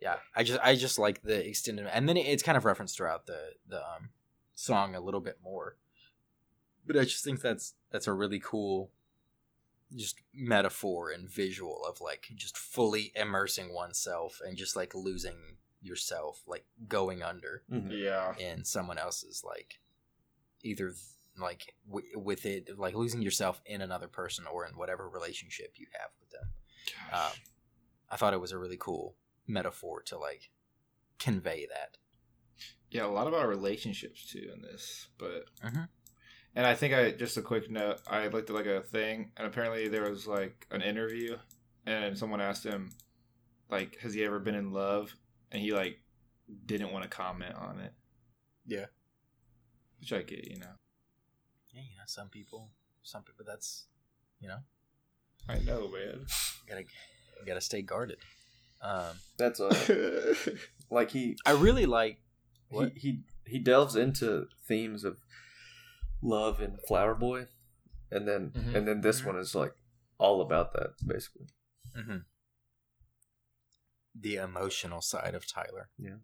[0.00, 3.26] yeah i just i just like the extended and then it's kind of referenced throughout
[3.26, 4.10] the the um
[4.54, 5.76] song a little bit more
[6.86, 8.90] but i just think that's that's a really cool
[9.94, 16.42] just metaphor and visual of like just fully immersing oneself and just like losing yourself
[16.46, 17.90] like going under Mhm.
[17.92, 18.34] Yeah.
[18.38, 19.78] in someone else's like
[20.62, 20.92] either
[21.38, 25.86] like w- with it like losing yourself in another person or in whatever relationship you
[26.00, 26.48] have with them
[27.12, 27.32] um,
[28.10, 29.16] I thought it was a really cool
[29.46, 30.50] metaphor to like
[31.18, 31.98] convey that.
[32.90, 35.88] Yeah, a lot about relationships too in this, but Mhm.
[36.56, 38.00] And I think I just a quick note.
[38.08, 41.36] I looked at like a thing, and apparently there was like an interview,
[41.86, 42.90] and someone asked him,
[43.70, 45.14] like, has he ever been in love?
[45.52, 46.00] And he like
[46.66, 47.92] didn't want to comment on it.
[48.66, 48.86] Yeah.
[50.00, 50.74] which I get, you know.
[51.72, 52.70] Yeah, you know, some people,
[53.04, 53.44] some people.
[53.46, 53.86] That's
[54.40, 54.58] you know,
[55.48, 56.26] I know, man.
[56.26, 58.18] you gotta you gotta stay guarded.
[58.82, 60.34] Um, That's uh,
[60.90, 62.18] like he I really like
[62.70, 62.92] he, What?
[62.96, 65.16] he he delves into themes of
[66.22, 67.46] love and Flower Boy,
[68.10, 68.74] and then Mhm.
[68.74, 69.74] and then this one is like
[70.18, 71.46] all about that basically.
[71.94, 72.24] mhm.
[74.18, 75.90] the emotional side of Tyler.
[75.98, 76.16] yeah,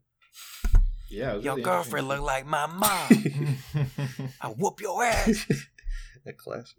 [1.09, 1.35] Yeah.
[1.35, 3.59] Your really girlfriend look like my mom.
[4.41, 5.47] I whoop your ass.
[6.27, 6.79] a classic.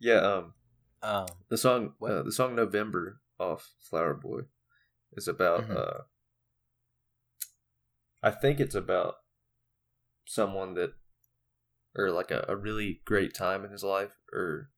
[0.00, 0.54] Yeah, um,
[1.02, 2.10] Um, the song What?
[2.10, 4.42] uh, the song November off Flower Boy
[5.12, 5.76] is about Mhm.
[5.76, 6.02] uh,
[8.22, 9.16] I think it's about
[10.24, 10.94] someone that
[11.96, 14.70] or like a, a really great time in his life or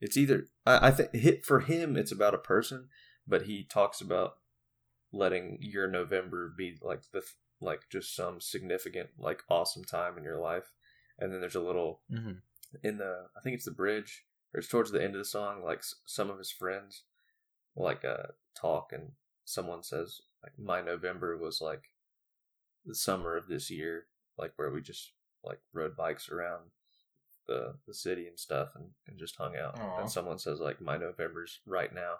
[0.00, 2.88] it's either I, I think hit for him it's about a person
[3.26, 4.34] but he talks about
[5.12, 7.22] letting your November be like the
[7.60, 10.72] like just some significant like awesome time in your life
[11.18, 12.38] and then there's a little mhm.
[12.82, 15.62] in the I think it's the bridge or it's towards the end of the song
[15.64, 17.04] like s- some of his friends
[17.76, 19.12] like uh talk and
[19.44, 21.90] someone says like my November was like
[22.84, 24.06] the summer of this year
[24.38, 25.12] like where we just
[25.44, 26.70] like rode bikes around
[27.46, 30.00] the the city and stuff and, and just hung out Aw.
[30.00, 32.14] and someone says like my November's right now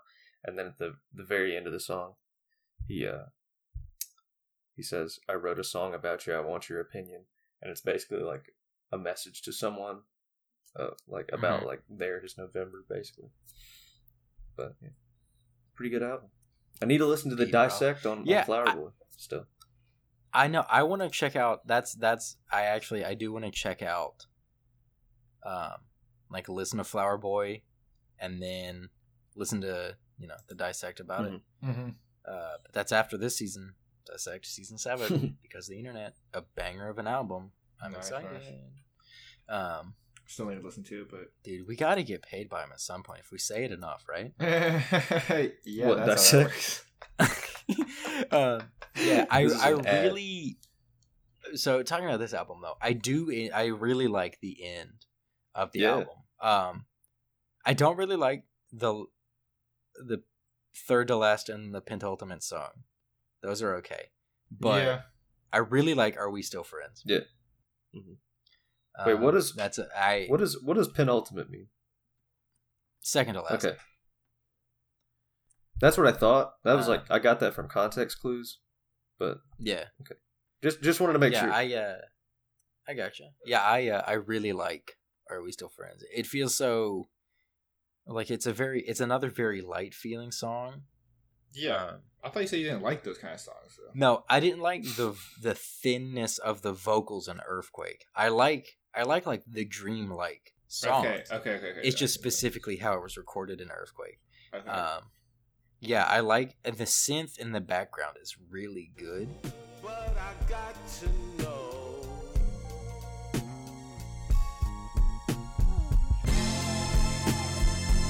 [0.44, 2.14] and then at the the very end of the song
[2.88, 3.26] he uh
[4.76, 7.22] he says I wrote a song about you I want your opinion
[7.60, 8.54] and it's basically like
[8.92, 10.00] a message to someone
[10.78, 11.66] uh, like about Mhm.
[11.66, 13.30] like their his November basically.
[14.56, 14.90] But yeah,
[15.74, 16.30] pretty good album.
[16.82, 19.46] I need to listen to the dissect on, Yeah, on Flower Boy still.
[20.32, 20.64] I know.
[20.68, 21.66] I want to check out.
[21.66, 22.36] That's that's.
[22.50, 24.26] I actually I do want to check out.
[25.44, 25.72] Um,
[26.30, 27.62] like listen to Flower Boy,
[28.18, 28.90] and then
[29.34, 31.40] listen to you know the dissect about it.
[31.64, 31.94] Mhm.
[32.26, 33.74] Uh, but that's after this season,
[34.06, 37.52] dissect season seven because the internet a banger of an album.
[37.82, 38.30] I'm Nice, excited.
[38.32, 38.52] nice.
[39.48, 39.94] Um,
[40.26, 42.70] Still need to listen to it, but dude, we got to get paid by him
[42.72, 44.32] at some point if we say it enough, right?
[45.64, 46.84] yeah, What, that's how that dissect?
[47.18, 47.46] works.
[48.30, 48.60] uh,
[49.04, 50.58] yeah, I I really.
[51.54, 55.06] So talking about this album though, I do I really like the end
[55.54, 55.90] of the Yeah.
[55.90, 56.16] album.
[56.40, 56.86] Um,
[57.64, 59.06] I don't really like the
[59.94, 60.22] the
[60.86, 62.84] third to last and the penultimate song.
[63.42, 64.10] Those are okay,
[64.50, 65.00] but yeah,
[65.52, 67.20] I really like "Are We Still Friends?" Yeah.
[67.94, 68.16] Mhm.
[69.06, 71.68] Wait, Um, what is- that's a, I What does what does penultimate mean?
[73.00, 73.64] second to last?
[73.64, 73.76] Okay.
[75.80, 76.54] That's what I thought.
[76.64, 78.58] That was Uh, like I got that from context clues,
[79.18, 80.16] but Yeah, Okay.
[80.62, 81.52] just just wanted to make yeah, sure.
[81.52, 82.00] I uh,
[82.88, 83.30] I gotcha.
[83.44, 84.98] Yeah, I uh, I really like
[85.30, 86.04] Are We Still Friends?
[86.14, 87.08] It feels so
[88.06, 90.82] like it's a very it's another very light feeling song,
[91.52, 93.76] Yeah, Um, I thought you said you didn't like those kind of songs.
[93.78, 93.92] Though.
[93.94, 98.04] no, I didn't like the the thinness of the vocals in Earthquake.
[98.14, 101.06] I like I like like the dream-like songs.
[101.06, 101.66] Okay, okay, okay.
[101.78, 104.18] okay It's just okay, specifically how it was recorded in Earthquake.
[104.52, 104.68] Okay.
[104.68, 105.04] Um,
[105.80, 109.28] yeah, I like and the synth in the background is really good.
[109.82, 111.06] But I got to
[111.42, 112.02] know.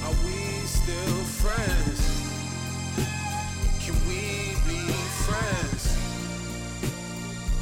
[0.03, 2.01] Are we still friends?
[3.79, 4.91] Can we be
[5.23, 5.97] friends?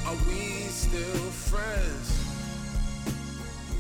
[0.08, 2.18] Are we still friends?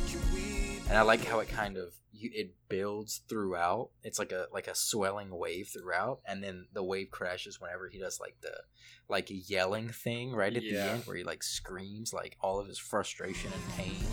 [0.08, 3.90] Can we and I like how it kind of you, it builds throughout.
[4.04, 8.00] It's like a like a swelling wave throughout, and then the wave crashes whenever he
[8.00, 8.56] does like the
[9.08, 12.78] like yelling thing right at the end, where he like screams like all of his
[12.78, 14.06] frustration and pain.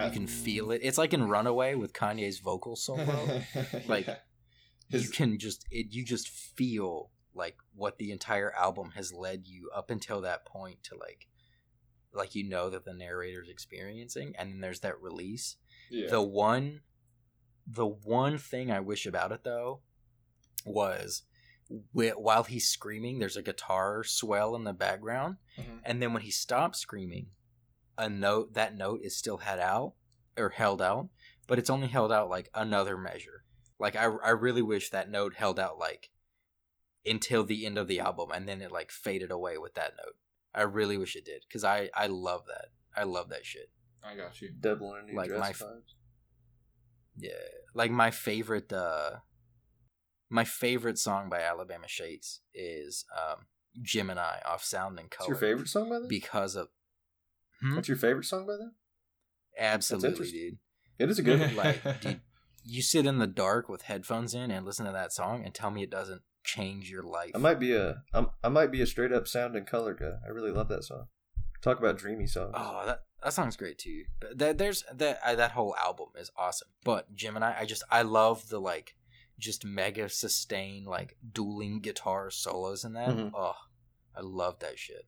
[0.00, 0.06] Yeah.
[0.06, 0.80] You can feel it.
[0.82, 3.42] It's like in Runaway with Kanye's vocal solo.
[3.86, 5.00] like, Yeah.
[5.00, 9.68] you can just it you just feel like what the entire album has led you
[9.74, 11.26] up until that point to like
[12.14, 15.56] like you know that the narrator's experiencing and then there's that release
[15.90, 16.08] yeah.
[16.08, 16.80] the one
[17.66, 19.80] the one thing i wish about it though
[20.64, 21.24] was
[21.92, 25.80] while he's screaming there's a guitar swell in the background Mhm.
[25.84, 27.26] and then when he stops screaming
[27.98, 29.94] a note that note is still had out
[30.36, 31.08] or held out
[31.46, 33.44] but it's only held out like another measure
[33.78, 36.10] like i, I really wish that note held out like
[37.04, 40.16] until the end of the album and then it like faded away with that note
[40.54, 42.66] i really wish it did because i i love that
[42.96, 43.70] i love that shit
[44.08, 44.50] I got you.
[44.60, 45.94] Devil in a new Like dress my f- vibes.
[47.18, 47.30] Yeah,
[47.74, 49.16] like my favorite uh
[50.30, 53.46] my favorite song by Alabama Shakes is um
[53.82, 55.28] Gemini off Sound and What's Color.
[55.30, 56.06] your favorite song by them?
[56.08, 56.68] Because of
[57.60, 57.76] Hmm?
[57.76, 58.74] What's your favorite song by them?
[59.58, 60.58] absolutely, dude.
[60.98, 61.56] It is a good one.
[61.56, 62.20] Like, dude,
[62.64, 65.70] you sit in the dark with headphones in and listen to that song and tell
[65.70, 67.32] me it doesn't change your life.
[67.34, 70.12] I might be a I'm, I might be a straight up sound and color guy.
[70.26, 71.06] I really love that song.
[71.62, 72.52] Talk about dreamy songs.
[72.54, 74.04] Oh, that that song's great too.
[74.34, 76.68] That there's that uh, that whole album is awesome.
[76.84, 78.94] But Gemini, I just I love the like
[79.38, 83.08] just mega sustain like dueling guitar solos in that.
[83.10, 83.32] Mhm.
[83.34, 83.56] Oh,
[84.14, 85.06] I love that shit.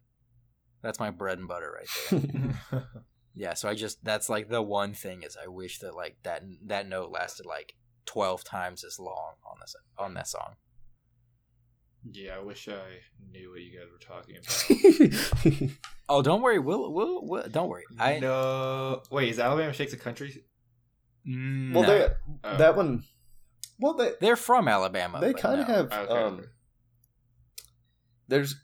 [0.82, 2.22] That's my bread and butter right
[2.70, 2.84] there.
[3.34, 6.42] yeah, so I just that's like the one thing is I wish that like that
[6.66, 7.74] that note lasted like
[8.06, 10.54] twelve times as long on this on that song.
[12.12, 13.00] yeah, I wish I
[13.32, 14.36] knew what you guys were talking
[15.58, 15.70] about.
[16.08, 17.84] Oh, don't worry, we'll we'll, we'll don't worry.
[17.98, 19.02] I no.
[19.10, 20.44] Wait, is Alabama Shakes a country?
[21.24, 21.80] no.
[21.80, 22.08] well, they
[22.44, 22.56] Oh.
[22.56, 23.02] that one.
[23.80, 25.20] Well, they they're from Alabama.
[25.20, 25.74] they kind of no.
[25.74, 25.92] have.
[25.92, 26.12] Okay.
[26.22, 26.44] um
[28.28, 28.54] There's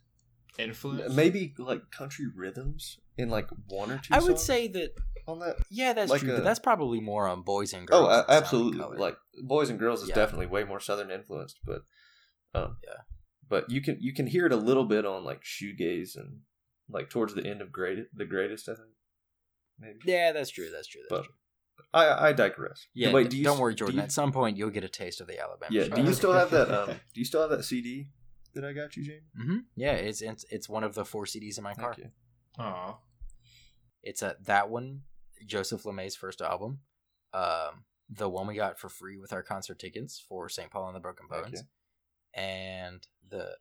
[0.58, 1.12] Influence?
[1.14, 4.14] maybe like country rhythms in like one or two.
[4.14, 4.90] I would say that
[5.26, 5.56] on that.
[5.70, 6.32] Yeah, that's Like true.
[6.32, 8.00] a- but that's probably more on boys and girls.
[8.06, 8.78] Oh, than a- Sound and absolutely.
[8.80, 8.98] Color.
[8.98, 10.14] Like Boys and Girls is Yeah.
[10.16, 11.82] definitely way more southern influenced, but
[12.54, 12.94] um, Yeah.
[13.48, 16.40] But you can you can hear it a little bit on like shoegaze and
[16.88, 18.88] like towards the end of great the greatest I think
[19.78, 19.98] maybe.
[20.04, 20.70] yeah, that's true.
[20.70, 21.02] That's true.
[21.08, 21.34] That's But true.
[21.92, 22.86] I I digress.
[22.94, 23.96] Yeah, Wait, do you, don't worry, do Jordan.
[23.96, 25.70] you- At some point, you'll get a taste of the Alabama.
[25.72, 25.84] yeah.
[25.84, 25.96] Shakes.
[25.96, 26.70] Do you still have that?
[26.70, 28.08] Um, do you still have that CD
[28.54, 29.20] that I got you, Jamie?
[29.36, 31.94] hmm Yeah, it's, it's it's one of the four CDs in my car.
[31.94, 32.62] Thank you.
[32.64, 32.96] Aw.
[34.02, 35.02] It's a that one,
[35.46, 36.80] Joseph LeMay's first album,
[37.32, 40.70] um, the one we got for free with our concert tickets for St.
[40.70, 41.64] Paul and the Broken Bones,
[42.34, 43.56] and the.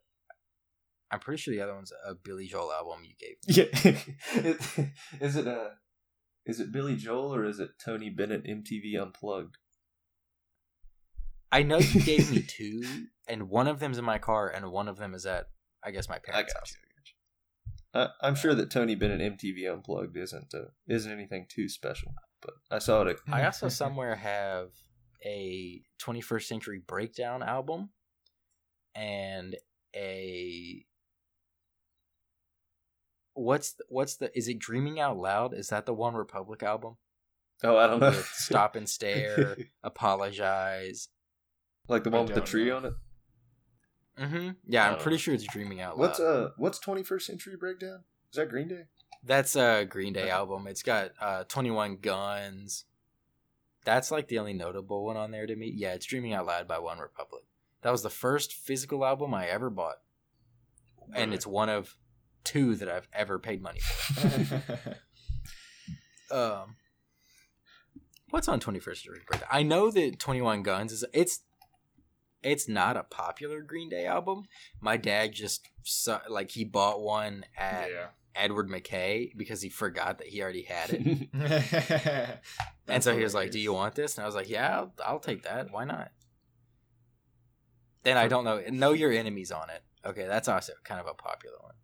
[1.10, 3.36] I'm pretty sure the other one's a Billy Joel album you gave.
[3.46, 4.02] me.
[4.34, 4.86] Yeah.
[5.20, 5.68] is it uh
[6.44, 9.56] is it Billy Joel or is it Tony Bennett MTV Unplugged?
[11.52, 12.82] I know you gave me two,
[13.28, 15.46] and one of them's in my car, and one of them is at
[15.84, 16.72] I guess my parents' house.
[16.72, 16.78] you.
[16.82, 18.14] I got you.
[18.22, 22.54] I, I'm sure that Tony Bennett MTV Unplugged isn't uh, isn't anything too special, but
[22.70, 23.08] I saw it.
[23.08, 24.70] At, I also somewhere have
[25.24, 27.90] a 21st Century Breakdown album
[28.94, 29.56] and
[29.94, 30.84] a
[33.34, 35.54] what's the, what's the is it Dreaming Out Loud?
[35.54, 36.96] Is that the One Republic album?
[37.62, 38.12] oh, I don't know.
[38.32, 41.08] Stop and Stare, Apologize.
[41.88, 42.76] like the one with the tree know.
[42.76, 42.94] on it.
[44.18, 46.00] Hmm Yeah, I'm pretty sure it's Dreaming Out Loud.
[46.08, 48.04] What's uh what's 21st Century Breakdown?
[48.30, 48.84] Is that Green Day?
[49.22, 50.66] That's a Green Day album.
[50.66, 52.84] It's got uh 21 Guns.
[53.84, 55.72] That's like the only notable one on there to me.
[55.74, 57.44] Yeah, it's Dreaming Out Loud by One Republic.
[57.82, 59.96] That was the first physical album I ever bought.
[61.14, 61.96] And it's one of
[62.44, 64.62] two that I've ever paid money for.
[66.30, 66.76] Um,
[68.30, 69.48] what's on 21st Century Breakdown?
[69.52, 71.40] I know that 21 Guns is it's
[72.44, 74.44] it's not a popular Green Day album.
[74.80, 78.06] My dad just su- like he bought one at yeah.
[78.34, 81.28] Edward McKay because he forgot that he already had it.
[81.32, 82.38] and
[82.86, 84.94] and so he was like, "Do you want this?" And I was like, "Yeah, I'll,
[85.04, 85.72] I'll take that.
[85.72, 86.10] Why not?"
[88.02, 88.62] Then I don't know.
[88.70, 89.82] Know your enemies on it.
[90.04, 91.74] Okay, that's also kind of a popular one.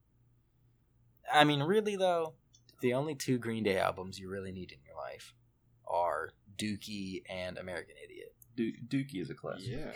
[1.32, 2.34] I mean, really though,
[2.80, 5.34] the only two Green Day albums you really need in your life
[5.86, 8.34] are Dookie and American Idiot.
[8.56, 9.68] Du- Dookie is a classic.
[9.68, 9.92] Yeah.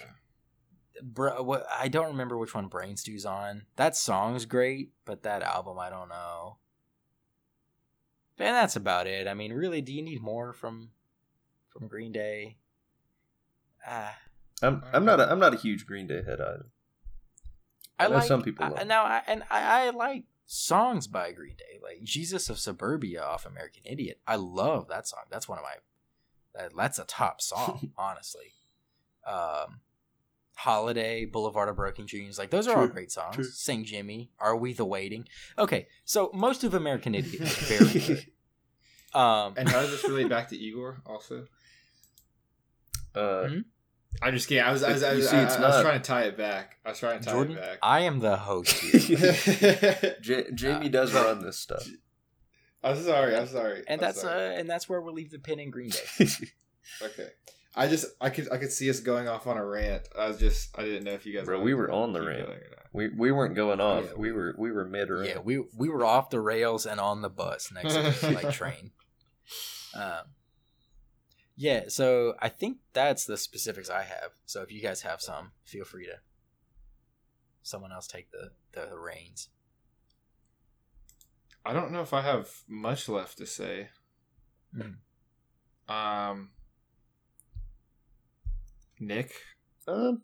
[1.02, 3.66] Bro, what I don't remember which one Brain Stew's on.
[3.76, 6.58] That song's great, but that album I don't know.
[8.38, 9.28] And that's about it.
[9.28, 10.90] I mean, really, do you need more from
[11.68, 12.56] from Green Day?
[13.86, 14.16] Ah,
[14.62, 16.66] I'm I'm not a, I'm not a huge Green Day head either.
[17.98, 21.32] I I know like some people I, now, I, and I, I like songs by
[21.32, 24.20] Green Day, like Jesus of Suburbia off American Idiot.
[24.26, 25.24] I love that song.
[25.30, 25.76] That's one of my
[26.54, 28.52] that, that's a top song, honestly.
[29.26, 29.80] Um,
[30.54, 33.34] Holiday, Boulevard of Broken Dreams, like those are all great songs.
[33.34, 33.44] true.
[33.44, 33.84] St.
[33.86, 35.26] Jimmy, Are We the Waiting?
[35.58, 38.26] Okay, so most of American Idiot is very good.
[39.18, 41.46] Um, And how does this relate back to Igor also?
[43.14, 43.58] Uh, Hmm?
[44.22, 44.62] I'm just kidding.
[44.62, 46.36] I was I was, I was, see, I, it's I was trying to tie it
[46.38, 46.76] back.
[46.86, 47.78] I was trying to tie Jordan, it back.
[47.82, 50.16] I am the host here.
[50.20, 51.84] J- Jamie Uh, does run this stuff.
[52.84, 53.34] I'm sorry.
[53.36, 53.78] I'm sorry.
[53.88, 54.54] and I'm that's sorry.
[54.54, 56.26] uh, and that's where we'll leave the pin in Green Day.
[57.02, 57.28] okay.
[57.76, 60.08] I just I could I could see us going off on a rant.
[60.16, 61.44] I was just I didn't know if you guys.
[61.46, 62.46] Bro, we were on the keep rant.
[62.46, 62.86] going or not.
[62.92, 64.04] We we weren't going off.
[64.06, 65.28] Yeah, we were we were mid rant.
[65.28, 68.50] Yeah, we we were off the rails and on the bus next to the like
[68.52, 68.92] train.
[69.94, 70.26] Um,
[71.56, 74.32] yeah, so I think that's the specifics I have.
[74.46, 76.18] So if you guys have some, feel free to
[77.62, 79.48] someone else take the the reins.
[81.66, 83.88] I don't know if I have much left to say.
[84.76, 84.96] Mhm.
[85.88, 86.50] Um,
[89.06, 89.32] Nick,
[89.86, 90.22] Um,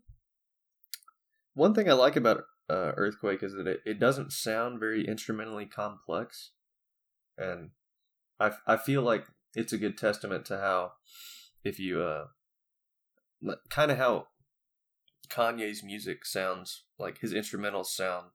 [1.55, 5.67] one thing I like about uh, Earthquake is that it, it doesn't sound very instrumentally
[5.67, 6.53] complex,
[7.37, 7.71] and
[8.39, 10.93] I I feel like it's a good testament to how
[11.65, 12.27] if you uh
[13.69, 14.29] kind of how
[15.29, 18.29] Kanye's music sounds like his instrumentals sound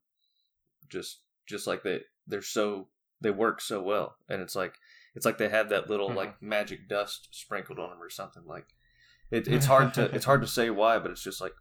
[0.89, 2.89] just just like they they're so
[3.21, 4.17] they work so well.
[4.29, 4.75] And it's like
[5.15, 6.15] it's like they have that little Mhm.
[6.15, 8.67] like magic dust sprinkled on them or something like
[9.31, 11.53] it, it's hard to it's hard to say why but it's just like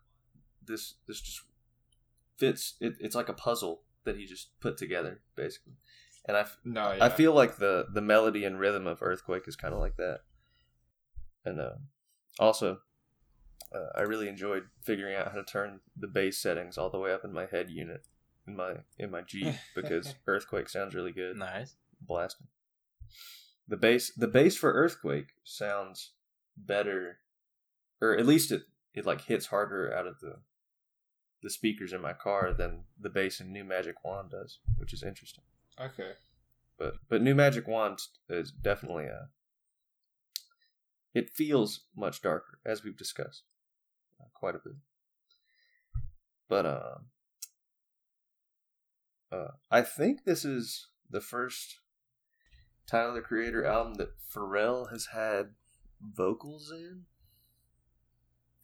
[0.66, 1.42] this this just
[2.38, 5.74] fits it, it's like a puzzle that he just put together basically
[6.26, 9.74] and i no, I feel like the the melody and rhythm of Earthquake is kind
[9.74, 10.20] of like that,
[11.44, 11.74] and uh,
[12.38, 12.78] also
[13.74, 17.12] uh, I really enjoyed figuring out how to turn the bass settings all the way
[17.12, 18.06] up in my head unit
[18.46, 21.76] in my in my Jeep because Earthquake sounds really good, Nice.
[22.00, 22.46] blasting.
[23.68, 26.12] The bass the bass for Earthquake sounds
[26.56, 27.18] better,
[28.04, 28.62] or at least it
[28.94, 30.36] it like hits harder out of the
[31.42, 35.02] the speakers in my car than the bass in New Magic Wand does, which is
[35.02, 35.44] interesting.
[35.80, 36.12] Okay.
[36.78, 37.98] but but new magic wand
[38.28, 39.28] is definitely a
[41.14, 43.42] it feels much darker as we've discussed
[44.20, 44.74] uh, quite a bit.
[46.48, 47.06] But um
[49.32, 51.80] uh, i think this is the first
[52.86, 55.50] tyler the creator album that pharrell has had
[56.00, 57.02] vocals in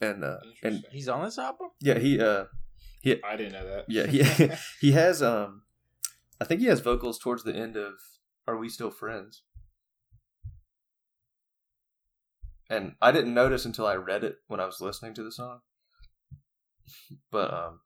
[0.01, 1.69] and uh and He's on this album.
[1.81, 2.45] yeah he uh
[3.25, 3.85] I didn't know that.
[3.89, 5.63] yeah, he he has um
[6.41, 7.95] I think he has vocals towards the end of
[8.47, 9.43] Are We Still Friends?
[12.69, 15.61] And I didn't notice until I read it when I was listening to the song.
[17.31, 17.81] But um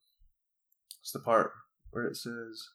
[1.00, 1.52] it's the part
[1.90, 2.68] where it says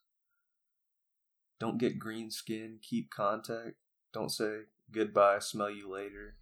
[1.60, 3.76] Don't get green skin, keep contact,
[4.14, 4.62] don't say
[4.92, 6.36] goodbye, smell you later.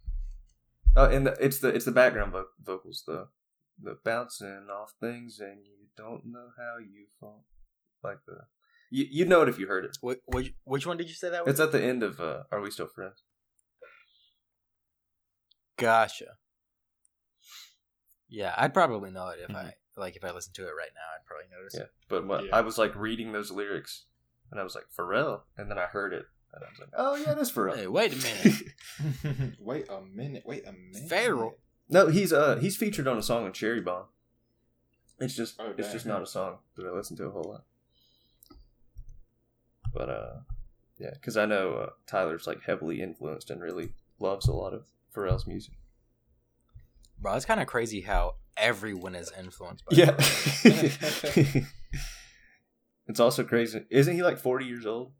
[0.96, 3.28] Oh, and the, it's the it's the background vo- vocals, the
[3.80, 7.44] the bouncing off things and you don't know how you fall
[8.02, 8.38] like the
[8.90, 11.30] you you know it if you heard it Which, which, which one did you say
[11.30, 11.52] that was?
[11.52, 13.22] it's at the end of uh, are we still friends
[15.76, 16.26] Gotcha.
[18.28, 21.00] Yeah, I'd probably know it if I like if I listened to it right now.
[21.14, 21.90] I'd probably notice yeah it.
[22.08, 22.56] but what, Yeah.
[22.56, 24.06] i was like reading those lyrics
[24.50, 26.24] and i was like pharrell and then i heard it
[26.54, 29.56] and i was like oh yeah that's pharrell Hey, wait a minute.
[29.60, 30.42] wait a minute.
[30.46, 31.08] Wait a minute.
[31.08, 31.52] Pharrell?
[31.88, 34.04] no he's uh he's featured on a song on cherry bomb
[35.18, 37.64] it's just Oh, it's just not a song that i listen to a whole lot
[39.94, 40.34] but uh
[40.98, 44.84] yeah because i know uh, tyler's like heavily influenced and really loves a lot of
[45.14, 45.74] pharrell's music
[47.20, 50.12] Bro, it's kind of crazy how everyone is influenced by Yeah.
[53.08, 53.84] It's also crazy.
[53.90, 55.12] Isn't he like 40 years old?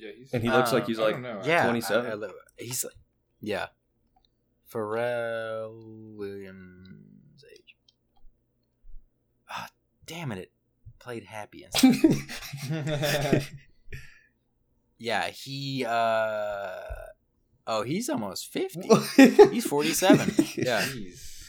[0.00, 0.32] Yeah, he's.
[0.32, 1.40] And he looks Uh, like he's like don't know.
[1.44, 2.06] yeah, 27.
[2.06, 2.28] I- I li-
[2.58, 2.94] he's like,
[3.40, 3.66] yeah,
[4.72, 7.76] Pharrell Williams' age.
[9.48, 9.68] Ah,
[10.06, 10.38] damn it!
[10.38, 10.52] It
[10.98, 11.66] played happy.
[14.98, 15.84] Yeah, he.
[15.88, 16.70] uh
[17.66, 18.88] Oh, he's almost fifty.
[19.52, 20.28] He's forty-seven.
[20.56, 21.44] Yeah, Jeez.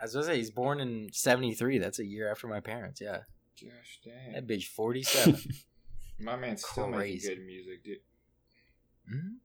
[0.00, 1.78] I was gonna say he's born in seventy-three.
[1.78, 3.00] That's a year after my parents.
[3.00, 3.18] Yeah,
[3.62, 4.32] Gosh dang.
[4.32, 5.36] that bitch forty-seven.
[6.18, 7.98] My man's still making good music, dude.
[9.12, 9.36] Mhm.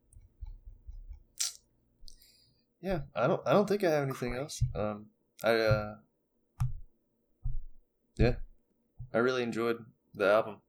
[2.82, 3.42] Yeah, I don't.
[3.46, 4.64] I don't think I have anything else.
[4.74, 5.08] Um,
[5.44, 5.96] I uh,
[8.18, 8.36] yeah,
[9.14, 10.62] I really enjoyed the album.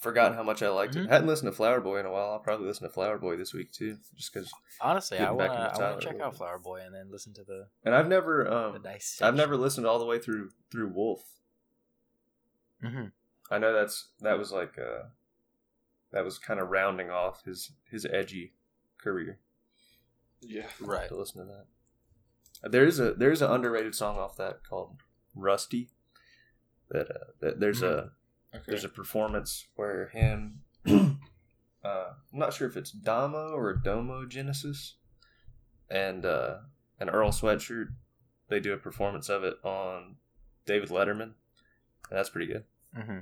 [0.00, 1.04] Forgotten how much I liked Mhm.
[1.04, 1.10] it.
[1.10, 2.30] Hadn't listened to Flower Boy in a while.
[2.30, 4.50] I'll probably listen to Flower Boy this week too, just because.
[4.80, 6.36] Honestly, I Getting back wanna, into I Tyler wanna a check out.
[6.36, 8.84] Flower Boy and then listen to the And I've never, um.
[9.22, 11.22] I've never listened all the way through through Wolf.
[12.82, 13.12] Mhm.
[13.50, 15.04] I know that's that was like uh,
[16.14, 18.54] that was kind of rounding off his his edgy
[18.98, 19.38] career.
[20.40, 20.66] Yeah.
[20.80, 21.08] Right.
[21.08, 21.66] to listen to that.
[22.64, 24.96] Uh, There is a there's an underrated song off that called
[25.34, 25.90] Rusty.
[26.90, 28.12] That, uh, that there's a
[28.54, 28.62] Okay.
[28.68, 30.92] there's a performance where him, uh,
[31.84, 34.94] I'm not sure if it's Damo or Domo Genesis,
[35.90, 36.58] and uh,
[37.00, 37.88] and Earl Sweatshirt.
[38.48, 40.16] They do a performance of it on
[40.66, 42.64] David Letterman, and that's pretty good.
[42.96, 43.18] Mm-hmm.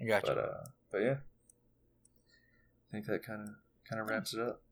[0.00, 0.34] I got you.
[0.34, 1.16] But uh, but yeah,
[2.88, 3.48] I think that kind of
[3.88, 4.62] kind of wraps it up.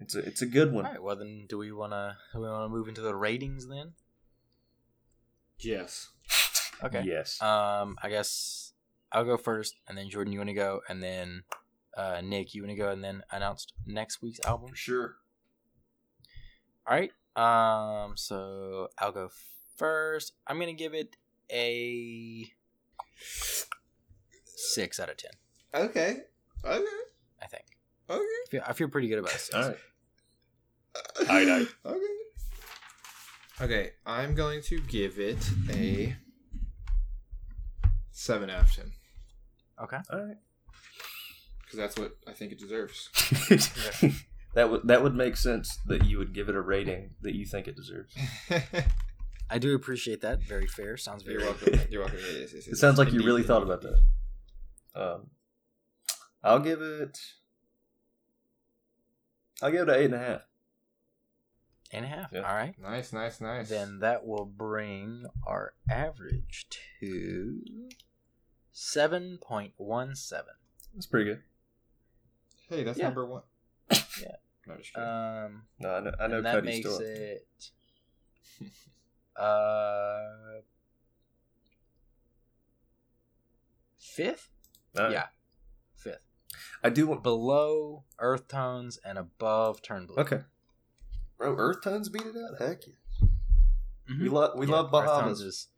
[0.00, 0.86] It's a it's a good one.
[0.86, 1.02] All right.
[1.02, 3.92] Well, then, do we wanna we wanna move into the ratings then?
[5.58, 6.10] Yes.
[6.82, 7.02] Okay.
[7.04, 7.42] Yes.
[7.42, 8.72] Um, I guess
[9.10, 11.42] I'll go first, and then Jordan, you want to go, and then
[11.96, 14.70] uh, Nick, you want to go, and then announce next week's album.
[14.74, 15.16] sure.
[16.86, 17.10] All right.
[17.34, 19.30] Um, so I'll go
[19.76, 20.32] first.
[20.46, 21.16] I'm gonna give it
[21.50, 22.46] a
[24.54, 25.32] six out of ten.
[25.74, 26.16] Okay.
[26.64, 26.84] Okay.
[27.42, 27.64] I think.
[28.10, 28.20] Okay.
[28.20, 29.54] I feel, I feel pretty good about a six.
[29.54, 29.76] All right.
[31.20, 31.68] Aight, aight.
[31.86, 32.04] Okay.
[33.60, 35.36] Okay, I'm going to give it
[35.70, 36.14] a
[38.12, 38.92] seven out of ten
[39.82, 39.98] Okay.
[40.12, 40.36] All right.
[41.62, 43.08] because that's what I think it deserves.
[44.54, 47.44] that would that would make sense that you would give it a rating that you
[47.46, 48.16] think it deserves.
[49.50, 50.40] I do appreciate that.
[50.42, 50.96] Very fair.
[50.96, 51.80] Sounds very You're welcome.
[51.90, 52.18] You're welcome.
[52.20, 54.00] Yes, yes, yes, It sounds like you really thought about that.
[54.94, 55.30] Um,
[56.42, 57.18] I'll give it.
[59.62, 60.40] I'll give it an eight and a half.
[61.92, 62.32] Eight and a half.
[62.32, 62.40] Yeah.
[62.42, 62.74] All right.
[62.80, 63.68] Nice, nice, nice.
[63.68, 66.66] Then that will bring our average
[67.00, 67.60] to
[68.72, 70.54] seven point one seven.
[70.94, 71.42] That's pretty good.
[72.68, 73.04] hey, that's Yeah.
[73.06, 73.42] number one.
[74.20, 74.36] Yeah.
[74.66, 75.08] No, just kidding.
[75.08, 76.12] Um, No, I know.
[76.20, 76.36] I know.
[76.38, 77.00] and that makes still.
[77.00, 77.46] it
[79.36, 80.60] uh
[83.98, 84.48] fifth.
[84.96, 85.12] All right.
[85.12, 85.37] Yeah, fifth.
[86.82, 87.22] I do want.
[87.22, 90.16] Below Earth Tones and above Turn Blue.
[90.16, 90.40] Okay.
[91.36, 92.58] Bro, Earth Tones beat it out.
[92.60, 93.28] Heck yeah.
[94.10, 94.22] Mhm.
[94.22, 94.58] We love.
[94.58, 95.40] We Yeah, love Earth Tones Bahamas.
[95.40, 95.68] is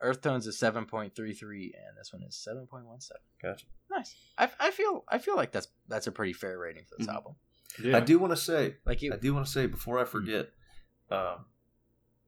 [0.00, 3.22] Earth Tones is seven point three three, and this one is seven point one seven.
[3.42, 3.66] Gotcha.
[3.90, 4.14] Nice.
[4.38, 7.14] I, I feel I feel like that's that's a pretty fair rating for this Mhm.
[7.14, 7.36] album.
[7.82, 7.96] yeah.
[7.96, 8.76] I do want to say.
[8.86, 10.50] Like you, I do want to say before I forget.
[11.10, 11.46] Um,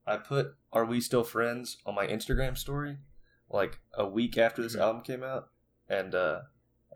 [0.07, 2.99] I put "Are We Still Friends" on my Instagram story,
[3.51, 4.81] like a week after this Mhm.
[4.81, 5.51] album came out,
[5.89, 6.43] and uh,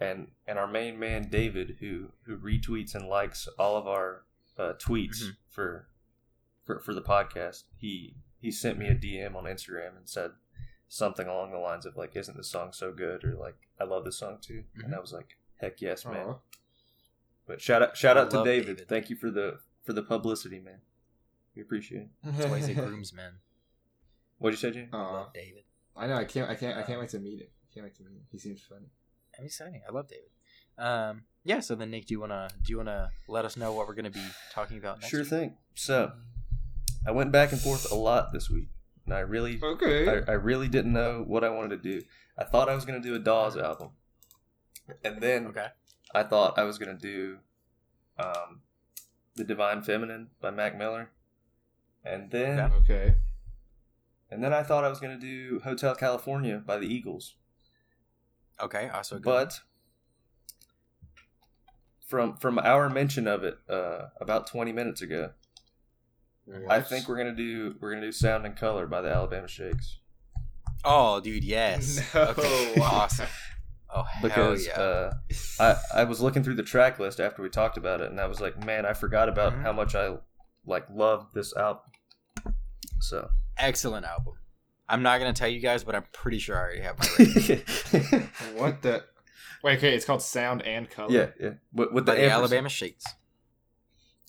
[0.02, 4.24] and and our main man David, who who retweets and likes all of our
[4.58, 5.36] uh, tweets Mhm.
[5.48, 5.88] for
[6.64, 10.32] for for the podcast, he he sent me a DM on Instagram and said
[10.88, 14.04] something along the lines of like, "Isn't this song so good?" or like, "I love
[14.04, 14.84] this song too," Mhm.
[14.84, 16.38] and I was like, "Heck yes, man!" Aw.
[17.46, 18.76] But shout out shout I out to David.
[18.76, 18.88] David.
[18.88, 20.80] Thank you for the for the publicity, man.
[21.54, 22.10] We appreciate it.
[22.22, 23.34] that's why he's a groomsman.
[24.38, 24.88] What'd you say, Jane?
[24.92, 25.64] I love David.
[25.96, 26.16] I know.
[26.16, 26.48] I can't.
[26.50, 26.76] I can't.
[26.78, 27.48] I can't wait to meet him.
[27.50, 28.26] I Can't wait to meet him.
[28.30, 28.86] He seems funny.
[29.38, 29.82] I'm exciting.
[29.88, 30.28] I love David.
[30.78, 31.60] Um, yeah.
[31.60, 34.10] So then, Nick, do you wanna do you wanna let us know what we're gonna
[34.10, 35.10] be talking about next?
[35.10, 35.28] Sure week?
[35.30, 35.56] thing.
[35.74, 36.12] So,
[37.06, 38.68] I went back and forth a lot this week,
[39.06, 40.08] and I really, Okay.
[40.08, 42.06] I, I really didn't know what I wanted to do.
[42.38, 43.90] I thought I was going to do a Dawes album,
[45.04, 45.66] and then Okay.
[46.14, 47.38] I thought I was going to do
[48.18, 48.60] um,
[49.34, 51.10] "The Divine Feminine" by Mac Miller,
[52.04, 52.74] and then Okay.
[52.76, 53.14] okay.
[54.30, 57.34] and then I thought I was going to do "Hotel California" by the Eagles.
[58.60, 58.88] Okay.
[58.88, 59.24] Also, good.
[59.24, 59.60] but
[62.06, 65.30] from from our mention of it uh, about 20 minutes ago
[66.68, 69.98] i think we're gonna do we're gonna do sound and color by the alabama shakes
[70.84, 72.00] oh, dude, yes.
[72.14, 72.22] No.
[72.22, 72.74] Okay.
[72.80, 73.28] Awesome.
[73.94, 74.72] Oh hell because yeah.
[74.80, 75.12] uh,
[75.60, 78.26] I I was looking through the track list after we talked about it, and I
[78.26, 79.62] was like, man, I forgot about Mhm.
[79.62, 80.16] how much I
[80.66, 81.82] like love this album.
[83.00, 83.28] So
[83.58, 84.34] Excellent album.
[84.88, 88.28] I'm not gonna tell you guys, but I'm pretty sure I already have my rating.
[88.54, 89.04] What the?
[89.62, 91.12] Wait, okay, it's called Sound and Color.
[91.12, 91.50] yeah, yeah.
[91.72, 92.30] With, with the the.
[92.30, 93.04] Alabama Shakes.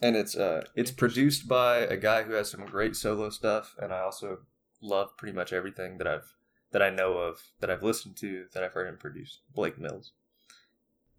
[0.01, 3.93] and it's uh it's produced by a guy who has some great solo stuff and
[3.93, 4.39] i also
[4.81, 6.33] love pretty much everything that i've
[6.71, 10.11] that i know of that i've listened to that i've heard him produce blake mills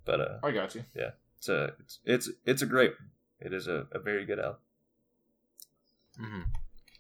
[0.04, 0.84] but uh I got you.
[0.94, 3.10] Yeah, it's a it's it's, it's a great one.
[3.40, 4.60] it is a, a very good album
[6.18, 6.42] hmm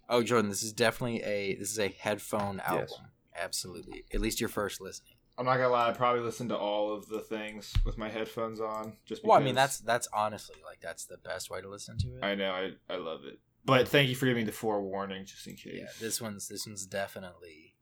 [0.08, 2.86] Oh, Jordan, this is definitely a this is a headphone album.
[2.88, 3.00] Yes.
[3.36, 4.04] Absolutely.
[4.12, 5.14] At least your first listening.
[5.36, 5.88] I'm not gonna lie.
[5.88, 8.96] I probably listened to all of the things with my headphones on.
[9.04, 11.98] Just because Well, I mean that's that's honestly like that's the best way to listen
[11.98, 12.24] to it.
[12.24, 12.50] I know.
[12.52, 13.40] I I love it.
[13.64, 15.72] But thank you for giving the forewarning, just in case.
[15.76, 17.74] yeah, this one's this one's definitely,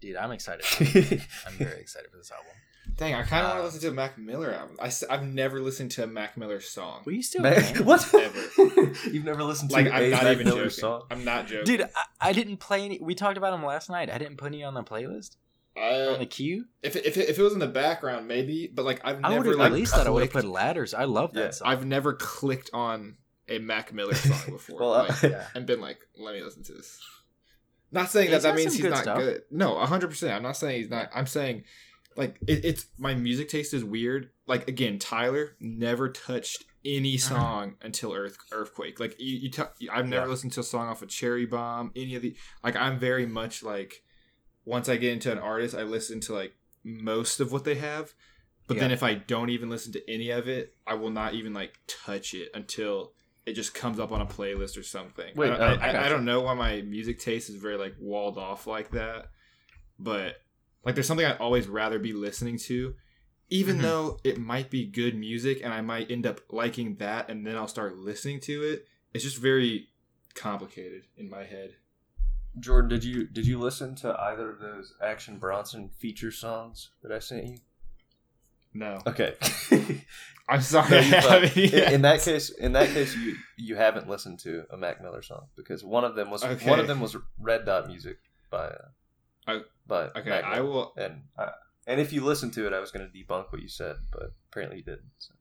[0.00, 0.16] dude.
[0.16, 0.64] I'm excited.
[1.46, 2.52] I'm very excited for this album.
[2.96, 4.76] Dang, I kind of want Uh, to listen to a Mac Miller album.
[4.80, 7.02] I, have never listened to a Mac Miller song.
[7.04, 7.84] Well, you still Man, can.
[7.84, 8.92] what Ever.
[9.10, 10.70] you've never listened to Like, a I'm not Mac even Miller joking.
[10.70, 11.64] song I'm not joking.
[11.64, 11.88] Dude, I,
[12.20, 13.00] I didn't play any.
[13.00, 14.10] We talked about him last night.
[14.10, 15.36] I didn't put any on the playlist
[15.76, 16.66] or on the queue.
[16.84, 18.70] if, it, if, it, if it was in the background, maybe.
[18.72, 20.06] But like, I've never I would never have like released that.
[20.06, 20.94] I would have put ladders.
[20.94, 21.68] I love that Yeah, song.
[21.68, 23.16] I've never clicked on
[23.48, 24.78] a Mac Miller song before.
[24.78, 25.46] Well, I- like, yeah.
[25.56, 27.00] and been like, let me listen to this.
[27.90, 29.18] Not saying He's that that means he's good not stuff.
[29.18, 29.42] good.
[29.50, 30.32] No, hundred percent.
[30.32, 31.10] I'm not saying he's not.
[31.14, 31.64] I'm saying
[32.16, 34.30] like it, it's my music taste is weird.
[34.46, 37.28] Like again, Tyler never touched any Uh-huh.
[37.34, 39.00] song until Earth Earthquake.
[39.00, 40.30] Like you, you t- I've never Yeah.
[40.30, 41.92] listened to a song off of Cherry Bomb.
[41.96, 44.02] Any of the like, I'm very much like
[44.64, 48.12] once I get into an artist, I listen to like most of what they have.
[48.66, 51.52] But then if I don't even listen to any of it, I will not even
[51.52, 53.12] like touch it until
[53.44, 55.34] it just comes up on a playlist or something.
[55.36, 57.94] Wait, I, uh, I, I I, don't know why my music taste is very like
[58.00, 59.28] walled off like that,
[59.98, 60.36] but
[60.84, 62.94] like there's something I'd always rather be listening to,
[63.50, 63.82] even Mhm.
[63.82, 67.56] though it might be good music and I might end up liking that, and then
[67.56, 68.86] I'll start listening to it.
[69.12, 69.88] It's just very
[70.34, 71.76] complicated in my head.
[72.60, 77.10] jordan did you did you listen to either of those action bronson feature songs that
[77.10, 77.56] i sent you
[78.72, 79.34] No, okay
[80.48, 81.08] I'm sorry.
[81.10, 84.76] No, you- in, in that case, in that case, you you haven't listened to a
[84.76, 86.68] Mac Miller song because one of them was Okay.
[86.68, 88.18] one of them was Red Dot Music
[88.50, 88.88] by uh,
[89.46, 90.92] I- by okay, I will.
[90.96, 91.50] and I,
[91.86, 94.32] and if you listen to it, I was going to debunk what you said, but
[94.50, 95.10] apparently you didn't.
[95.18, 95.34] So.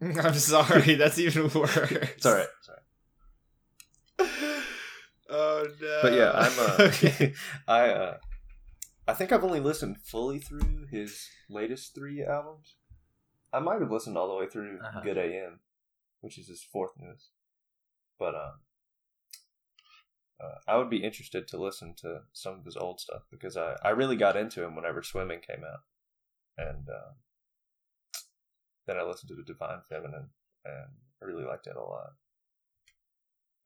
[0.28, 0.94] I'm sorry.
[0.96, 1.76] That's even worse.
[1.76, 2.48] It's all right.
[2.58, 4.30] It's all right.
[5.30, 5.98] Oh no.
[6.02, 7.34] But yeah, I'm uh, Okay.
[7.68, 8.16] I uh,
[9.06, 12.76] I think I've only listened fully through his latest three albums.
[13.52, 15.00] I might have listened all the way through Uh-huh.
[15.04, 15.60] Good AM,
[16.22, 17.28] which is his fourth newest.
[18.18, 18.52] But um,
[20.40, 23.76] uh, I would be interested to listen to some of his old stuff because I,
[23.82, 25.80] I really got into him whenever Swimming came out,
[26.56, 27.12] and uh,
[28.86, 30.30] then I listened to the Divine Feminine
[30.64, 30.88] and
[31.22, 32.12] I really liked it a lot.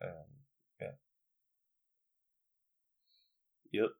[0.00, 0.12] And
[0.80, 0.88] yeah,
[3.70, 3.90] yep,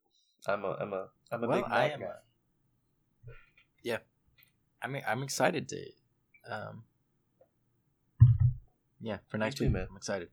[0.47, 2.01] I'm a I'm a I'm a Well, big I am.
[2.01, 2.07] guy.
[3.85, 3.99] Yeah,
[4.81, 5.85] I mean, I'm excited to.
[6.49, 6.85] Um,
[9.01, 9.71] yeah, for next week.
[9.75, 10.29] I'm excited.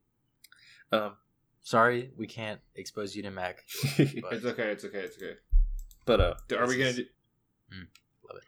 [0.91, 1.17] Um,
[1.62, 3.64] Sorry, we can't expose you to Mac.
[3.97, 4.70] but- It's okay.
[4.72, 4.99] It's okay.
[4.99, 5.34] It's okay.
[6.05, 7.05] but uh, Are we gonna This do?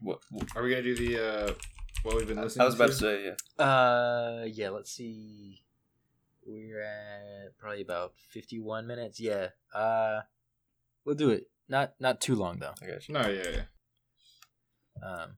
[0.01, 0.19] what,
[0.55, 1.53] Are we gonna do the uh,
[2.03, 2.61] what we've been listening?
[2.61, 2.63] To?
[2.63, 3.25] I was about to say
[3.59, 3.63] yeah.
[3.63, 4.69] Uh, yeah.
[4.69, 5.61] Let's see.
[6.45, 9.19] We're at probably about fifty-one minutes.
[9.19, 9.49] Yeah.
[9.73, 10.21] Uh,
[11.05, 11.49] we'll do it.
[11.69, 12.73] Not not too long though.
[12.81, 13.13] I got you.
[13.13, 13.43] No, yeah,
[15.03, 15.07] yeah.
[15.07, 15.37] Um,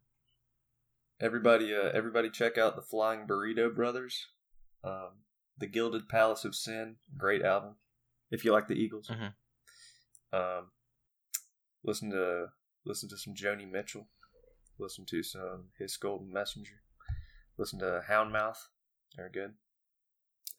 [1.21, 4.27] Everybody, uh, everybody, check out the Flying Burrito Brothers,
[4.83, 5.11] um,
[5.57, 6.97] the Gilded Palace of Sin.
[7.17, 7.75] Great album.
[8.31, 9.33] If you like the Eagles, Mhm.
[10.31, 10.71] um,
[11.83, 12.47] listen to
[12.85, 14.09] listen to some Joni Mitchell.
[14.77, 16.81] Listen to some His Golden Messenger.
[17.57, 18.57] Listen to Houndmouth.
[19.15, 19.53] They're good.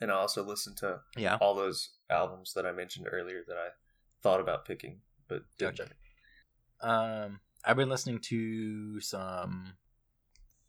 [0.00, 1.36] And I also listen to yeah.
[1.40, 3.68] all those albums that I mentioned earlier that I
[4.22, 5.78] thought about picking, but didn't.
[5.78, 5.92] Gotcha.
[6.80, 9.76] Um, I've been listening to some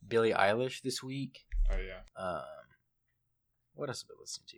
[0.08, 1.46] Billie Eilish this week.
[1.70, 2.02] Oh yeah.
[2.16, 2.44] Um,
[3.76, 4.58] what else have I been listening to?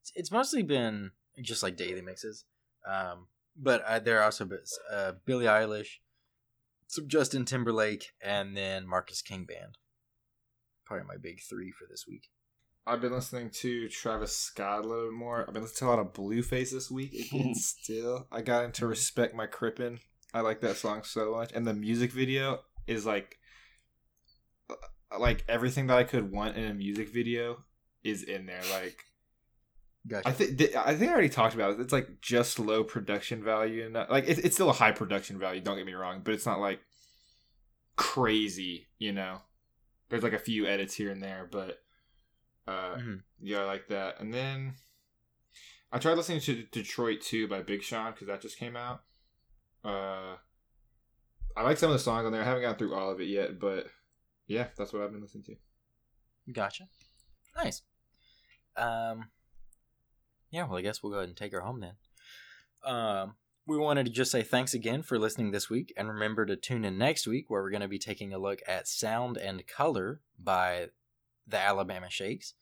[0.00, 2.44] It's, it's mostly been just like daily mixes.
[2.88, 4.60] Um, but uh, there are also been,
[4.92, 5.98] uh, Billie Eilish,
[6.86, 9.78] some Justin Timberlake, and then Marcus King Band.
[10.84, 12.28] Probably my big three for this week.
[12.86, 15.44] I've been listening to Travis Scott a little bit more.
[15.46, 17.12] I've been listening to a lot of Blueface this week.
[17.32, 19.98] Again, still, I got into "Respect My Crippin'."
[20.32, 23.38] I like that song so much, and the music video is like,
[24.70, 27.64] uh, like everything that I could want in a music video
[28.04, 28.62] is in there.
[28.72, 29.04] Like,
[30.06, 30.28] Gotcha.
[30.28, 31.80] I think I think I already talked about it.
[31.80, 35.38] It's like just low production value, and not, like it, it's still a high production
[35.38, 35.60] value.
[35.60, 36.80] Don't get me wrong, but it's not like
[37.96, 39.40] crazy, you know.
[40.08, 41.82] there's like a few edits here and there, but
[42.66, 43.22] uh, Mhm.
[43.40, 44.20] yeah, I like that.
[44.20, 44.74] And then
[45.92, 49.02] I tried listening to Detroit 2 by Big Sean because that just came out.
[49.84, 50.36] Uh,
[51.56, 52.40] I like some of the songs on there.
[52.40, 53.88] I haven't gotten through all of it yet, but
[54.46, 55.56] yeah, that's what I've been listening to.
[56.52, 56.88] Gotcha.
[57.56, 57.82] Nice.
[58.78, 59.30] Um.
[60.50, 61.94] Yeah, well, I guess we'll go ahead and take her home then.
[62.84, 63.34] Um,
[63.66, 66.86] we wanted to just say thanks again for listening this week, and remember to tune
[66.86, 70.22] in next week where we're going to be taking a look at Sound and Color
[70.38, 70.86] by
[71.46, 72.54] the Alabama Shakes.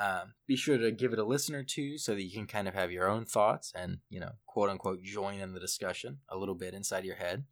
[0.00, 2.68] Um, be sure to give it a listen or two so that you can kind
[2.68, 6.38] of have your own thoughts and, you know, quote unquote, join in the discussion a
[6.38, 7.44] little bit inside your head.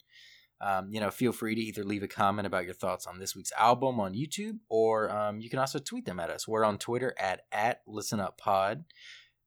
[0.62, 3.34] Um, you know, feel free to either leave a comment about your thoughts on this
[3.34, 6.46] week's album on YouTube, or um, you can also tweet them at us.
[6.46, 8.84] We're on Twitter at at ListenUpPod,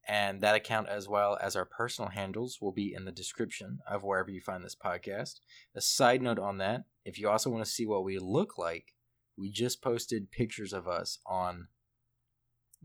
[0.08, 4.04] and that account as well as our personal handles will be in the description of
[4.04, 5.36] wherever you find this podcast.
[5.76, 8.96] A side note on that: if you also want to see what we look like,
[9.38, 11.68] we just posted pictures of us on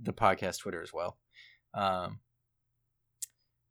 [0.01, 1.17] the podcast Twitter as well.
[1.73, 2.21] Um,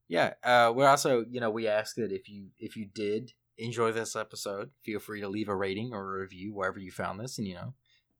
[0.08, 3.92] yeah, uh, we're also, you know, we ask that if you if you did enjoy
[3.92, 7.38] this episode, feel free to leave a rating or a review wherever you found this,
[7.38, 7.74] and you know,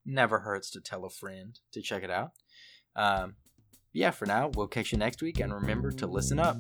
[0.06, 2.32] never hurts to tell a friend to check it out.
[2.96, 3.36] Um,
[3.94, 6.58] yeah, for now, we'll catch you next week, and remember to listen up.